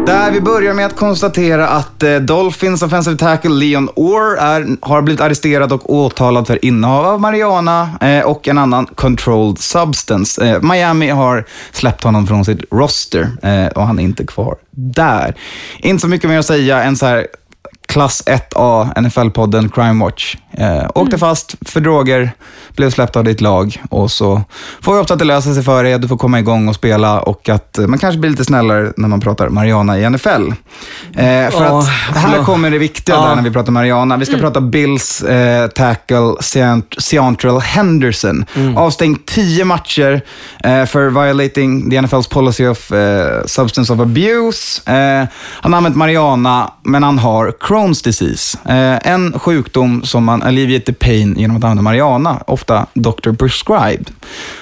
[0.09, 5.03] Där vi börjar med att konstatera att eh, Dolphins offensive tackle Leon Orr är, har
[5.03, 10.47] blivit arresterad och åtalad för innehav av marijuana eh, och en annan controlled substance.
[10.47, 13.29] Eh, Miami har släppt honom från sitt roster
[13.75, 15.35] och han är inte kvar där.
[15.79, 17.27] Inte så mycket mer att säga än så här
[17.89, 20.37] klass 1A, NFL-podden Crime Watch.
[20.59, 22.31] Eh, åkte fast för droger,
[22.77, 24.43] blev släppt av ditt lag och så
[24.81, 27.21] får vi hoppas att det löser sig för dig, du får komma igång och spela
[27.21, 30.29] och att eh, man kanske blir lite snällare när man pratar Mariana i NFL.
[30.31, 32.45] Eh, för Ja, att här ja.
[32.45, 34.17] kommer det viktiga där när vi pratar Mariana.
[34.17, 38.45] Vi ska prata Bills eh, tackle Seant- Seantrell Henderson.
[38.77, 40.21] Avstängd 10 matcher
[40.65, 44.91] eh, för violating the NFL's policy of eh, substance of abuse.
[44.93, 45.29] Eh,
[45.61, 48.59] han har använt Mariana, men han har Crohn's disease.
[48.65, 54.11] Eh, en sjukdom som man alleviate the pain genom att använda Mariana, ofta doctor prescribed.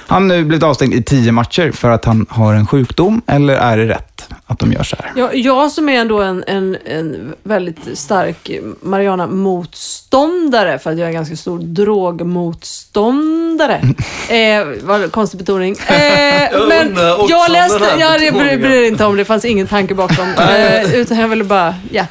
[0.07, 3.53] Han har nu blivit avstängd i tio matcher för att han har en sjukdom, eller
[3.53, 5.11] är det rätt att de gör så här?
[5.15, 11.13] Jag, jag som är ändå en, en, en väldigt stark Mariana-motståndare, för att jag är
[11.13, 13.81] ganska stor drogmotståndare.
[14.29, 15.75] eh, vad konstig betoning.
[15.87, 19.93] Eh, men också jag läste, ja, det bryr, bryr inte om, det fanns ingen tanke
[19.93, 20.29] bakom.
[20.49, 22.05] eh, utan jag ville bara, ja.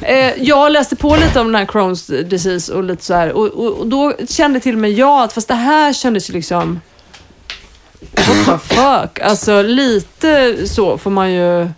[0.00, 3.32] Eh, jag läste på lite om den här Crohn's disease och lite så här.
[3.32, 6.34] Och, och, och då kände till och med jag att, fast det här kändes ju
[6.34, 6.80] liksom...
[8.12, 9.20] What the fuck.
[9.20, 11.68] Alltså lite så får man ju...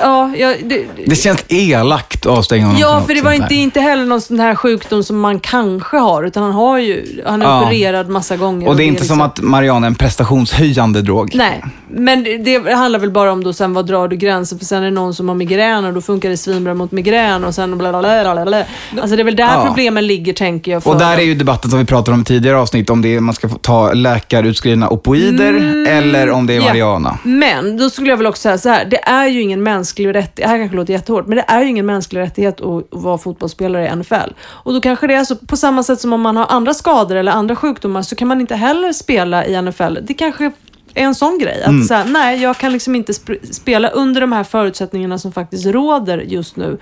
[0.00, 3.80] Ja, ja, det, Det känns elakt att avstänga honom Ja, för det var inte, inte
[3.80, 7.46] heller någon sån här sjukdom som man kanske har, utan han har ju, han är
[7.46, 7.62] Ja.
[7.62, 8.68] opererad massa gånger.
[8.68, 11.34] Och det är inte som liksom- att Mariana är en prestationshöjande drog.
[11.34, 14.58] Nej, men det, det handlar väl bara om då sen vad drar du gränsen?
[14.58, 17.44] För sen är det någon som har migrän och då funkar det svinbra mot migrän
[17.44, 18.64] och sen bla bla.
[19.00, 19.64] Alltså det är väl där Ja.
[19.66, 20.82] problemen ligger tänker jag.
[20.82, 23.14] För Och där är ju debatten som vi pratade om i tidigare avsnitt, om det
[23.16, 26.72] är, man ska ta läkarutskrivna opoider eller om det är Mm, Ja.
[26.72, 27.18] Mariana.
[27.22, 30.36] Men då skulle jag väl också säga så här, det är ju ingen mänsklig rättighet,
[30.36, 33.86] det här kanske låter jättehårt, men det är ju ingen mänsklig rättighet att, vara fotbollsspelare
[33.88, 34.30] i NFL.
[34.42, 37.16] Och då kanske det är så, på samma sätt som om man har andra skador
[37.16, 39.98] eller andra sjukdomar så kan man inte heller spela i NFL.
[40.02, 40.44] Det kanske
[40.94, 41.62] är en sån grej.
[41.62, 41.84] Att Mm.
[41.84, 45.66] så här, nej, jag kan liksom inte sp- spela under de här förutsättningarna som faktiskt
[45.66, 46.78] råder just nu.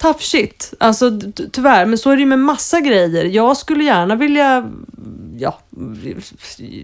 [0.00, 0.74] Tough shit.
[0.80, 1.10] Alltså
[1.52, 3.24] tyvärr, men så är det ju med massa grejer.
[3.24, 4.70] Jag skulle gärna vilja,
[5.40, 5.58] ja,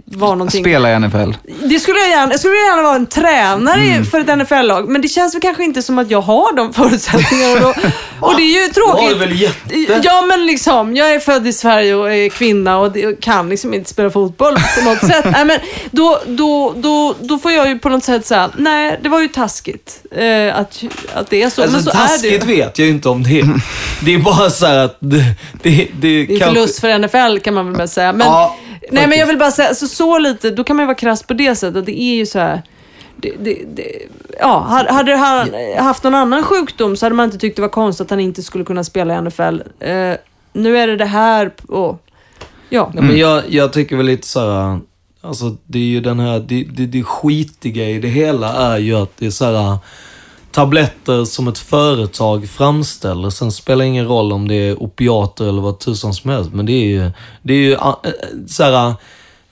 [0.05, 0.65] vara någonting.
[0.65, 1.31] Spela i NFL.
[1.69, 2.33] Det skulle jag gärna.
[2.33, 5.83] Jag skulle gärna vara en tränare för ett NFL-lag, men det känns väl kanske inte
[5.83, 7.67] som att jag har de förutsättningarna.
[7.69, 7.91] Och, då,
[8.27, 9.09] och det är ju Du tråkigt.
[9.09, 10.01] det väl jätte...
[10.05, 13.91] Ja, men liksom, jag är född i Sverige och är kvinna och kan liksom inte
[13.91, 15.25] spela fotboll på något sätt.
[15.33, 15.59] Nej, men
[15.91, 19.29] då, då, då, då får jag ju på något sätt säga, nej, det var ju
[19.29, 20.83] taskigt eh, att,
[21.15, 21.63] att det är så.
[21.63, 23.61] Alltså men så taskigt är det vet jag ju inte om det är.
[24.05, 25.25] Det är bara så här att det,
[25.63, 28.13] det, det, Det är kanske- förlust för NFL kan man väl säga.
[28.13, 28.46] Men, Ja,
[28.91, 31.23] nej, men jag vill bara säga, så, så lite, då kan man ju vara krass
[31.23, 31.87] på det sättet.
[31.87, 32.63] Det är ju så här.
[33.17, 33.93] Det, det, det,
[34.41, 38.05] ja, hade, han haft någon annan sjukdom så hade man inte tyckt det var konstigt
[38.05, 39.61] att han inte skulle kunna spela i NFL.
[39.81, 40.15] Eh,
[40.53, 42.03] nu är det det här och
[42.69, 42.91] ja.
[42.95, 44.81] Nej, men jag, jag tycker väl lite så här,
[45.21, 48.95] alltså det är ju den här, det, det, det skitiga i det hela är ju
[48.95, 49.79] att det är så här
[50.57, 53.31] tabletter som ett företag framställer.
[53.31, 56.51] Sen spelar det ingen roll om det är opiater eller vad tusan som helst.
[56.53, 57.11] Men det är ju,
[57.43, 58.11] det är ju eh, eh,
[58.47, 58.95] så här,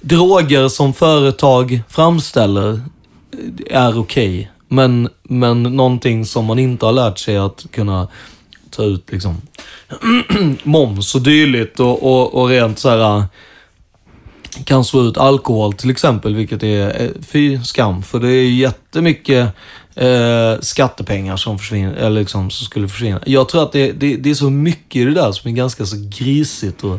[0.00, 2.80] droger som företag framställer
[3.68, 4.50] eh, är okej.
[4.68, 8.08] Men, men någonting som man inte har lärt sig att kunna
[8.70, 9.42] ta ut liksom
[10.62, 13.24] moms och dylikt och, och, och rent så här
[14.64, 18.02] kan slå ut alkohol till exempel, vilket är fy skam.
[18.02, 19.48] För det är jättemycket
[19.96, 23.20] eh, skattepengar som försvinner, eller liksom som skulle försvinna.
[23.26, 25.86] Jag tror att det, det, det är så mycket i det där som är ganska
[25.86, 26.98] så grisigt och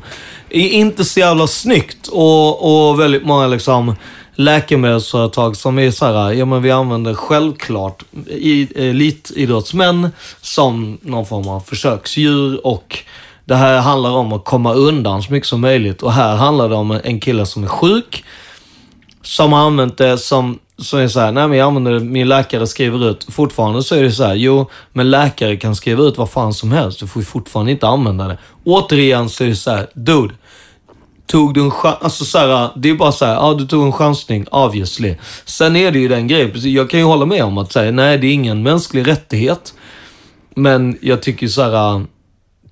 [0.50, 2.08] inte så jävla snyggt.
[2.08, 3.96] Och, och väldigt många liksom
[4.36, 8.04] läkemedelsföretag som är så här, ja men vi använder självklart
[8.76, 10.10] elitidrottsmän
[10.42, 13.00] som någon form av försöksdjur och
[13.46, 16.04] det här handlar om att komma undan så mycket som möjligt.
[16.04, 18.24] Och här handlar det om en kille som är sjuk,
[19.22, 22.28] som har använt det som, som är så här, nej men jag använder det, min
[22.28, 23.28] läkare skriver ut.
[23.30, 26.72] Fortfarande så är det så här, jo, men läkare kan skriva ut vad fan som
[26.72, 28.38] helst, du får ju fortfarande inte använda det.
[28.64, 30.34] Återigen så är det så här, dude,
[31.28, 31.98] Tog du en chans?
[32.02, 35.16] Alltså så här, det är bara så här, ja du tog en chansning, obviously.
[35.46, 38.18] Sen är det ju den grejen, jag kan ju hålla med om att säga, nej
[38.18, 39.74] det är ingen mänsklig rättighet.
[40.56, 42.06] Men jag tycker så här,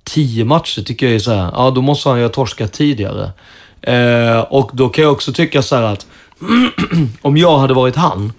[0.04, 3.30] tio matcher tycker jag är så här, ja då måste han ju ha torskat tidigare.
[3.82, 6.06] Eh, och då kan jag också tycka så här att,
[7.22, 8.32] om jag hade varit han,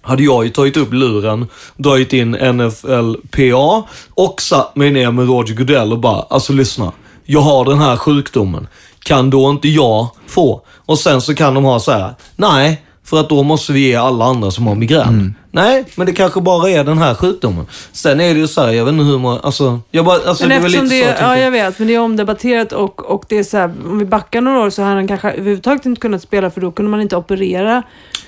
[0.00, 1.46] hade jag ju tagit upp luren,
[1.76, 6.92] dragit in NFLPA och satt mig ner med Roger Goodell och bara, alltså lyssna.
[7.24, 8.68] Jag har den här sjukdomen.
[8.98, 10.62] Kan då inte jag få?
[10.68, 13.94] Och sen så kan de ha så här, nej, för att då måste vi ge
[13.94, 15.34] alla andra som har migrän.
[15.50, 17.66] Nej, men det kanske bara är den här sjukdomen.
[17.92, 20.42] Sen är det ju så här, jag vet inte hur man, alltså, jag bara, alltså
[20.42, 23.10] Men det är väl lite det, så ja jag vet, men det är omdebatterat och,
[23.10, 25.86] och det är så här, om vi backar några år så hade han kanske överhuvudtaget
[25.86, 27.82] inte kunnat spela för då kunde man inte operera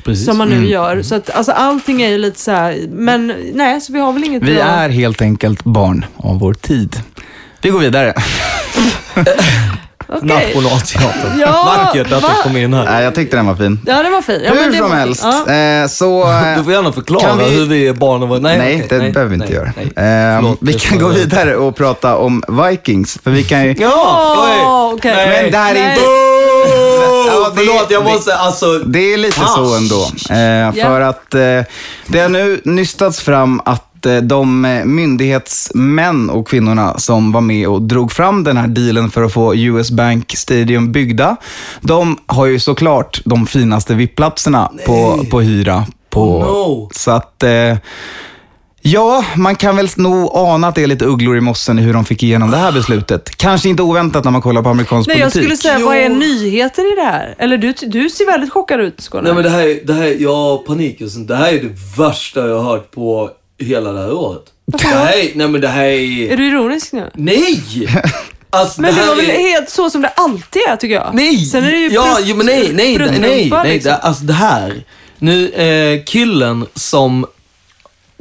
[0.05, 0.27] Precis.
[0.27, 1.03] som man nu gör.
[1.03, 4.25] Så att alltså allting är ju lite så här, men nej, så vi har väl
[4.25, 4.65] inget Vi bra...
[4.65, 6.97] är helt enkelt barn av vår tid.
[7.63, 8.15] Vi går vidare.
[10.13, 10.29] Okej.
[10.29, 11.41] Nationalteatern.
[11.41, 12.29] Ja, Vackert att va?
[12.37, 12.85] det kom in här.
[12.85, 13.81] Nej, jag tyckte den var fin.
[13.87, 14.43] Ja, det var fint.
[14.47, 15.53] Ja, Hur som var- helst, Ja.
[15.53, 16.23] eh, så...
[16.33, 18.43] eh, Du får gärna förklara vi- hur vi är barn och vad...
[18.43, 19.73] Nej, Nej, okej, det behöver vi inte nej, göra.
[19.77, 19.87] nej.
[19.87, 23.75] Eh, Förlåt, vi kan gå vidare och prata om Vikings, för vi kan ju...
[23.79, 24.91] Ja!
[24.95, 25.13] Okej.
[25.17, 25.43] Nej.
[25.43, 25.91] Men det här är Nej.
[25.91, 26.01] inte...
[26.01, 28.79] Det- förlåt, jag det- måste alltså...
[28.79, 29.47] Det är lite Ah.
[29.47, 30.03] så ändå.
[30.31, 31.41] Eh, för att eh,
[32.07, 37.69] det har nu nystats fram att eh, de eh, myndighetsmän och kvinnorna som var med
[37.69, 41.37] och drog fram den här dealen för att få US Bank Stadium byggda,
[41.81, 45.87] de har ju såklart de finaste VIP-platserna på, på hyra.
[46.11, 46.91] På, Oh no.
[46.93, 47.43] Så att...
[47.43, 47.77] Eh,
[48.83, 51.93] Ja, man kan väl nog ana att det är lite ugglor i mossen i hur
[51.93, 53.37] de fick igenom det här beslutet.
[53.37, 55.43] Kanske inte oväntat när man kollar på amerikansk Nej, jag politik.
[55.43, 55.87] skulle säga, Jo.
[55.87, 57.35] vad är nyheter i det här?
[57.39, 59.23] Eller du, du ser väldigt chockad ut, Skåne.
[59.23, 61.29] Nej men det här, är- det här, jag har panik och sånt.
[61.29, 63.31] Det här är det värsta jag har hört på
[63.61, 64.43] hela det här året.
[64.67, 66.31] Det här, nej men det här är...
[66.33, 67.11] Är du ironisk nu?
[67.15, 67.63] Nej!
[68.53, 71.11] Alltså, Men det här var väl är- helt så som det alltid är tycker jag.
[71.15, 71.45] Nej!
[71.45, 73.91] Sen är det ju ja, jo, men nej, nej, nej, nej, nej liksom.
[73.91, 74.85] det, alltså det här.
[75.19, 77.27] Nu, eh, killen som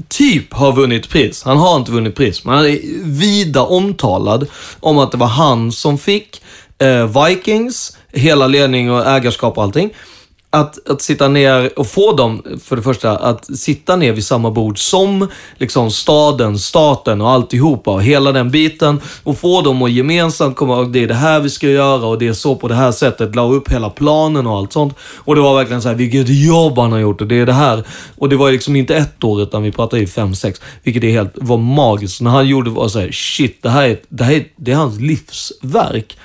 [0.07, 1.43] typ har vunnit pris.
[1.43, 4.47] Han har inte vunnit pris, men han är vida omtalad
[4.79, 6.41] om att det var han som fick
[6.79, 9.89] eh, Vikings, hela ledning och ägarskap och allting.
[10.51, 14.51] Att, att sitta ner och få dem, för det första, att sitta ner vid samma
[14.51, 15.27] bord som
[15.57, 19.01] liksom staden, staten och alltihopa och hela den biten.
[19.23, 22.19] Och få dem att gemensamt komma ihåg, det är det här vi ska göra och
[22.19, 23.35] det är så på det här sättet.
[23.35, 24.95] La upp hela planen och allt sånt.
[24.99, 27.53] Och det var verkligen så här, vilket jobb han har gjort och det är det
[27.53, 27.83] här.
[28.17, 30.61] Och det var liksom inte ett år utan vi pratade ju fem, sex.
[30.83, 32.21] Vilket är helt, var magiskt.
[32.21, 34.75] När han gjorde var så här, shit, det här är, det här är, det är
[34.75, 36.17] hans livsverk.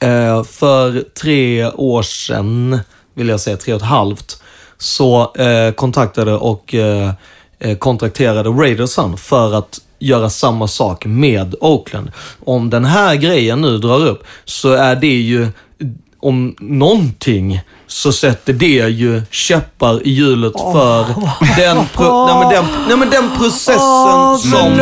[0.00, 2.80] Eh, för tre år sedan,
[3.18, 4.42] vill jag säga, tre och ett halvt,
[4.78, 7.10] så eh, kontaktade och eh,
[7.58, 12.10] eh kontrakterade Raiders han för att göra samma sak med Oakland.
[12.44, 15.48] Om den här grejen nu drar upp så är det ju,
[16.20, 21.04] om någonting, så sätter det ju käppar i hjulet för
[21.56, 24.80] den, pro, nej, men den, nej, men den processen Åh, som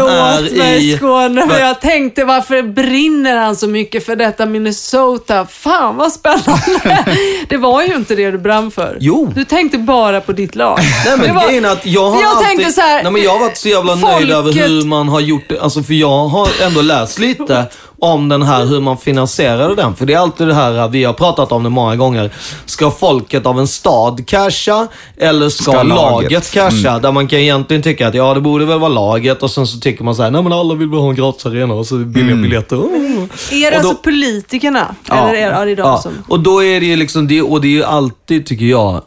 [0.61, 0.97] är i...
[0.97, 5.47] Skåne, men jag tänkte varför brinner han så mycket för detta Minnesota?
[5.51, 7.05] Fan vad spännande!
[7.49, 8.97] det var ju inte det du brann för.
[9.01, 9.33] Jo.
[9.35, 10.79] Du tänkte bara på ditt lag.
[11.07, 13.23] Nej men Det var- är att jag har Jag alltid, tänkte så här, nej, men
[13.23, 15.61] jag har varit så jävla nöjd över folket- hur man har gjort det.
[15.61, 17.65] Alltså för jag har ändå läst lite
[17.99, 19.95] om den här, hur man finansierade den.
[19.95, 22.31] För det är alltid det här, vi har pratat om det många gånger.
[22.67, 26.53] Ska folket av en stad casha eller ska, Ska laget, laget?
[26.53, 26.99] casha?
[26.99, 29.79] Där man kan egentligen tycka att ja, det borde väl vara laget och sen så
[29.79, 31.95] tycker man så här, nej men alla vill väl ha en gratis arena och så
[31.97, 32.77] billiga biljetter.
[32.77, 33.23] Oh.
[33.53, 34.95] Är det Och då- alltså politikerna?
[35.09, 35.29] Ja.
[35.29, 36.13] Eller är det, de Ja, som...
[36.29, 39.03] och då är det ju liksom det, och det är ju alltid, tycker jag,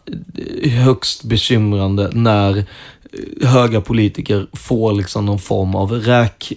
[0.85, 2.57] högst bekymrande när
[3.41, 6.53] eh, höga politiker får liksom någon form av räk...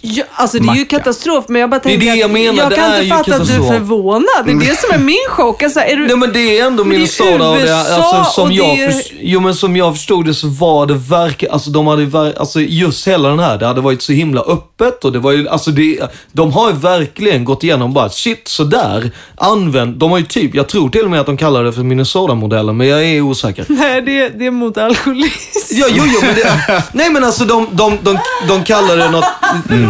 [0.00, 0.98] Ja, alltså det är ju Macka.
[0.98, 3.04] katastrof, men jag bara Det är tänker det jag menar, jag det kan är inte
[3.04, 3.68] ju fatta att du är katastrof.
[3.68, 4.22] förvånad.
[4.44, 5.62] Det är det som är min chock.
[5.62, 6.06] Alltså, är du...
[6.06, 8.48] Nej men det är ändå Men det är Minnesota och det, USA alltså, som och
[8.48, 11.70] det jag, är- förs- jo, men som jag förstod det så var det verkligen, alltså
[11.70, 15.12] de hade ver- alltså just hela den här, det hade varit så himla öppet och
[15.12, 15.98] det var ju, alltså det,
[16.32, 20.68] de har ju verkligen gått igenom bara, shit sådär, använd, de har ju typ, jag
[20.68, 23.64] tror till och med att de kallar det för Minnesota-modellen, men jag är osäker.
[23.68, 25.74] Nej, det, det är mot alkoholism.
[25.74, 28.18] Ja, jo, jo, men det, nej men alltså de, de, de,
[28.48, 29.24] de kallar det något,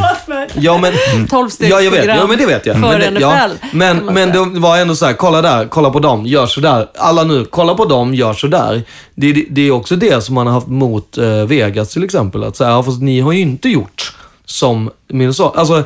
[0.03, 0.49] Förlåt mig.
[0.55, 0.93] ja men,
[1.71, 2.07] Ja, jag vet.
[2.07, 2.75] Ja, men det vet jag.
[2.75, 5.99] för men det, ja, men, men det var ändå så här, kolla där, kolla på
[5.99, 6.89] dem, gör så där.
[6.99, 8.83] Alla nu, kolla på dem, gör så där.
[9.15, 12.45] Det, det, det är också det som man har haft mot eh, Vegas till exempel.
[12.45, 14.13] Att säga, ja, fast ni har ju inte gjort
[14.45, 15.59] som Minnesota.
[15.59, 15.85] Alltså,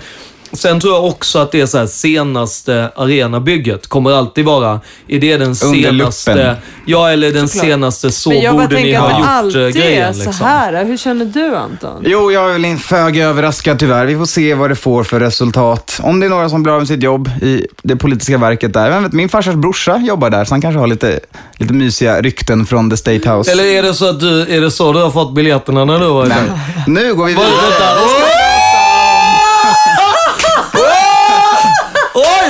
[0.52, 5.18] sen tror jag också att det är så här, senaste arenabygget kommer alltid vara, är
[5.20, 6.56] det den Under senaste, luppen.
[6.86, 10.14] ja eller den senaste så Men jag borde ni ha gjort eh, alltid är grejen.
[10.14, 10.46] så Liksom.
[10.46, 10.84] här.
[10.84, 12.02] Hur känner du Anton?
[12.06, 14.06] Jo, jag är väl inte föga överraskad tyvärr.
[14.06, 16.00] Vi får se vad det får för resultat.
[16.02, 18.90] Om det är några som blir av med sitt jobb i det politiska verket där.
[18.90, 21.20] Vem vet, min farsas brorsa jobbar där, så han kanske har lite,
[21.58, 23.52] lite mysiga rykten från The State House.
[23.52, 26.06] Eller är det så att du, är det så du har fått biljetterna när du
[26.06, 26.82] var Nej, där?
[26.86, 27.46] nu går vi vidare.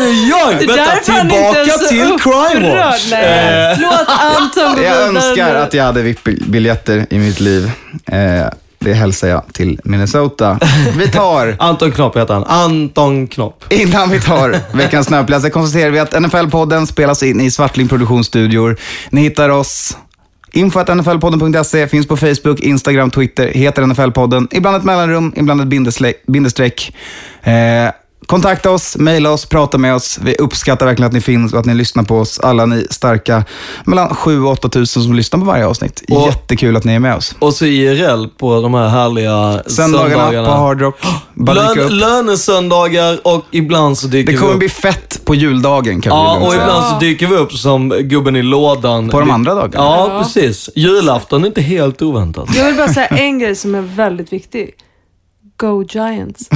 [0.01, 0.67] Oj, oj, oj!
[0.67, 2.79] Det är Vänta, tillbaka till Crime.
[2.79, 3.13] Watch.
[3.13, 7.71] Eh, låt Anton gå Jag önskar att jag hade VIP-biljetter i mitt liv.
[8.07, 8.47] Eh,
[8.79, 10.59] det hälsar jag till Minnesota.
[10.99, 12.45] Vi tar Anton Knopp heter han.
[12.45, 13.65] Anton Knopp.
[13.73, 18.77] Innan vi tar veckans snöpläsare konstaterar vi att NFL-podden spelas in i Svartling Produktionsstudior.
[19.11, 19.97] Ni hittar oss
[20.53, 24.49] info.nflpodden.se, finns på Facebook, Instagram, Twitter, heter NFL-podden.
[24.51, 26.97] Ibland ett mellanrum, ibland ett bindestreck.
[27.43, 27.53] Eh,
[28.31, 30.18] kontakta oss, mejla oss, prata med oss.
[30.22, 32.41] Vi uppskattar verkligen att ni finns och att ni lyssnar på oss.
[32.41, 33.45] Alla ni starka,
[33.85, 36.03] mellan 7 och 8 tusen som lyssnar på varje avsnitt.
[36.09, 37.35] Och- Jättekul att ni är med oss.
[37.39, 40.49] Och så IRL på de här härliga Söndagarna, söndagarna.
[40.49, 40.95] på Hard Rock.
[41.55, 44.59] Lön, lönesöndagar och ibland så dyker Det vi kommer upp.
[44.59, 46.62] bli fett på juldagen kan vi Ja, lugnt och säga.
[46.62, 49.09] ibland så dyker vi upp som gubben i lådan.
[49.09, 49.85] På de andra dagarna?
[49.85, 50.22] Ja, Ja.
[50.22, 50.70] precis.
[50.74, 52.49] Julafton är inte helt oväntat.
[52.57, 54.70] Jag vill bara säga en grej som är väldigt viktig.
[55.61, 56.49] Go Giants.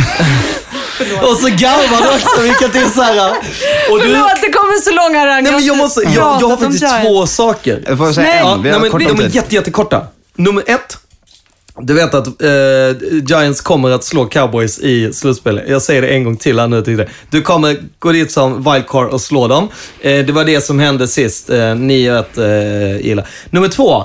[1.22, 3.30] Och så garvar du också, vilket är så här.
[3.90, 5.42] Och du, Förlåt, det kommer så långa rang.
[5.44, 7.82] nej, men jag, måste, jag, jag har faktiskt två saker.
[7.86, 8.52] Jag får säga Nej.
[8.52, 9.34] en, vi nej, har men, kort de är tid.
[9.34, 10.06] jätte, jättekorta.
[10.36, 10.98] Nummer ett.
[11.80, 12.50] Du vet att eh,
[13.28, 15.64] Giants kommer att slå Cowboys i slutspelet.
[15.68, 16.82] Jag säger det en gång till här nu.
[16.82, 17.08] till dig.
[17.30, 19.68] Du kommer gå dit som wildcard och slå dem.
[20.00, 21.50] Eh, det var det som hände sist.
[21.50, 22.24] Eh, 9-1
[23.00, 23.22] eh, illa.
[23.50, 24.04] Nummer två.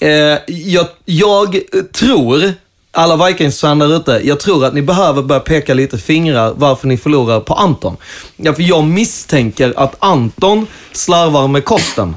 [0.00, 1.60] Eh, jag, jag
[1.92, 2.52] tror,
[2.96, 6.96] alla Vikings-fan där ute, jag tror att ni behöver börja peka lite fingrar varför ni
[6.96, 7.96] förlorar på Anton.
[8.36, 12.16] Ja, för jag misstänker att Anton slarvar med kosten.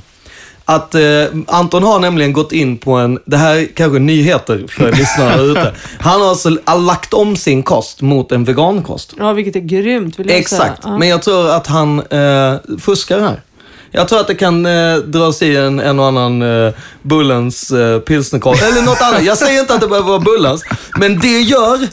[0.66, 1.02] att eh,
[1.48, 5.74] Anton har nämligen gått in på en, det här är kanske nyheter för lyssnarna ute.
[6.00, 9.14] Han har alltså lagt om sin kost mot en vegankost.
[9.18, 10.94] Ja, vilket är grymt vill jag Exakt, säga.
[10.94, 10.98] Ja.
[10.98, 13.42] men jag tror att han eh, fuskar här.
[13.92, 18.00] Jag tror att det kan eh, dras i en, en och annan eh, Bullens eh,
[18.00, 19.24] pilsnerkorv, eller något annat.
[19.24, 20.64] Jag säger inte att det behöver vara Bullens,
[21.00, 21.88] men det gör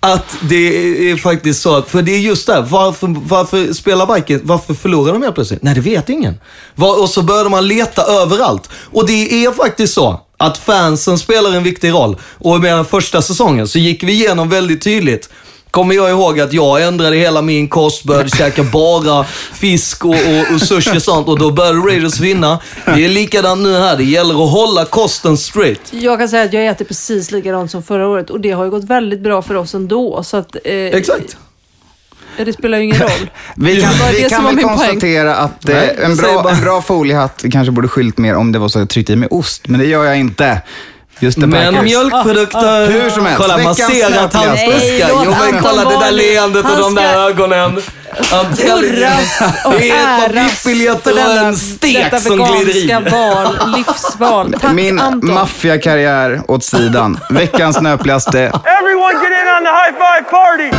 [0.00, 4.42] att det är faktiskt så att, för det är just det, varför, varför spelar Vikings,
[4.44, 5.62] varför förlorar de helt plötsligt?
[5.62, 6.40] Nej, det vet ingen.
[6.74, 8.70] Var, och så började man leta överallt.
[8.72, 12.16] Och det är faktiskt så att fansen spelar en viktig roll.
[12.22, 15.28] Och med den första säsongen så gick vi igenom väldigt tydligt
[15.76, 20.54] Kommer jag ihåg att jag ändrade hela min kost, började käka bara fisk och, och,
[20.54, 22.60] och sushi och sånt och då började Raiders vinna.
[22.84, 25.80] Det är likadant nu här, det gäller att hålla kosten straight.
[25.90, 28.70] Jag kan säga att jag äter precis likadant som förra året och det har ju
[28.70, 30.22] gått väldigt bra för oss ändå.
[30.22, 31.36] Så att, eh, Exakt.
[32.36, 33.30] Det spelar ju ingen roll.
[33.56, 34.76] Vi kan, vi kan väl min poäng.
[34.76, 38.68] konstatera att eh, en, bra, en bra foliehatt kanske borde skylt mer om det var
[38.68, 40.62] så att jag tryckte i mig ost, men det gör jag inte.
[41.18, 42.86] Just det, Men mjölkprodukter...
[42.86, 44.80] Hur som helst, Kolla, man ser att han snabbigaste.
[44.80, 45.08] fuskar.
[45.14, 47.80] Nej, Jo, men kolla det där leendet och de där ska ögonen.
[48.30, 52.76] Hurras och Det är ett par äras biffbiljetter för och denna, en stek som glider
[52.76, 53.10] i.
[53.10, 54.54] val, livsval.
[54.60, 57.18] Tack Min maffiakarriär åt sidan.
[57.30, 58.38] Veckans snöpligaste.
[58.40, 60.70] Everyone get in on the high five party!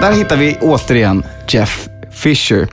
[0.00, 1.78] Där hittar vi återigen Jeff
[2.20, 2.68] Fisher.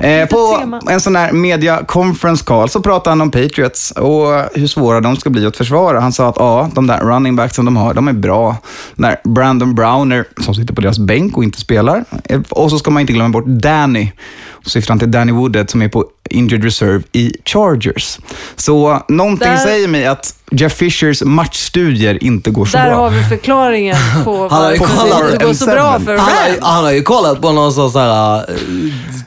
[0.00, 4.66] Eh, på en sån här media conference call så pratade han om Patriots och hur
[4.66, 6.00] svåra de ska bli att försvara.
[6.00, 8.56] Han sa att ja, de där running backs som de har, de är bra.
[8.94, 12.04] När Brandon Browner, som sitter på deras bänk och inte spelar.
[12.24, 14.12] Eh, Och så ska man inte glömma bort Danny.
[14.50, 18.18] Och syftar han till Danny Woodhead som är på injured reserve i Chargers.
[18.56, 22.96] Så någonting Där- säger mig att Jeff Fishers matchstudier inte går så Där bra.
[22.96, 26.16] har vi förklaringen på Han har ju varför kollat det inte går så bra för
[26.16, 26.58] Han har, ju- Rams.
[26.62, 28.40] han har ju kollat på någon sån eh,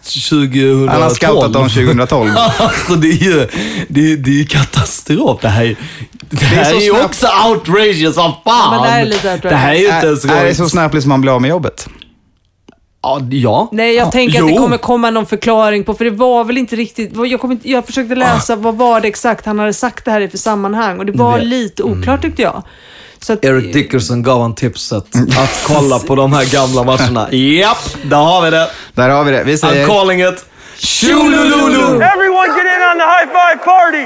[0.03, 0.89] 2012.
[0.89, 2.31] Han har scoutat dem 2012.
[2.57, 3.47] alltså det är ju
[3.87, 5.39] det är, det är ju katastrof.
[5.41, 5.75] Det här, är-
[6.29, 7.05] det är här så är, ju snabbt.
[7.05, 8.73] också outrageous som fan.
[8.75, 9.41] men det här är lite outrageous.
[9.51, 11.41] Det här är ju inte ens Är, är det så snabbt som man blir av
[11.41, 11.87] med jobbet?
[13.31, 13.69] Ja.
[13.71, 14.61] Nej, jag tänker att det Jo.
[14.61, 17.85] kommer komma någon förklaring på, för det var väl inte riktigt, jag, kom inte, jag
[17.85, 21.05] försökte läsa vad var det exakt han hade sagt det här i för sammanhang och
[21.05, 22.63] det var lite oklart tyckte jag.
[23.19, 27.31] Så att, Eric Dickerson gav han tipset att kolla på de här gamla matcherna.
[27.35, 28.69] Japp, där har vi det.
[28.93, 29.43] Där har vi det.
[29.43, 29.87] Vi I'm säger...
[29.87, 30.45] calling it.
[30.77, 32.01] Shulululu!
[32.01, 34.05] Everyone get in on the high five party!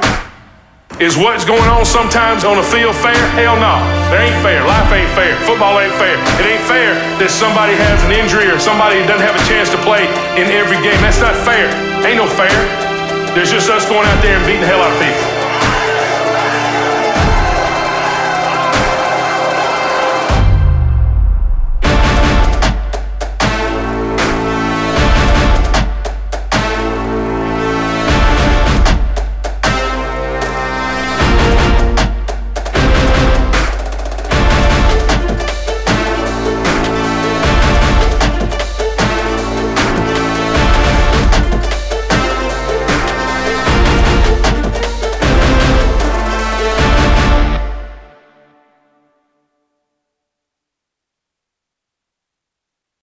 [1.01, 3.17] Is what's going on sometimes on the field fair?
[3.33, 3.81] Hell no.
[4.13, 4.61] It ain't fair.
[4.61, 5.33] Life ain't fair.
[5.41, 6.21] Football ain't fair.
[6.37, 9.79] It ain't fair that somebody has an injury or somebody doesn't have a chance to
[9.81, 10.05] play
[10.37, 11.01] in every game.
[11.01, 11.65] That's not fair.
[12.05, 12.53] Ain't no fair.
[13.33, 15.42] There's just us going out there and beating the hell out of people.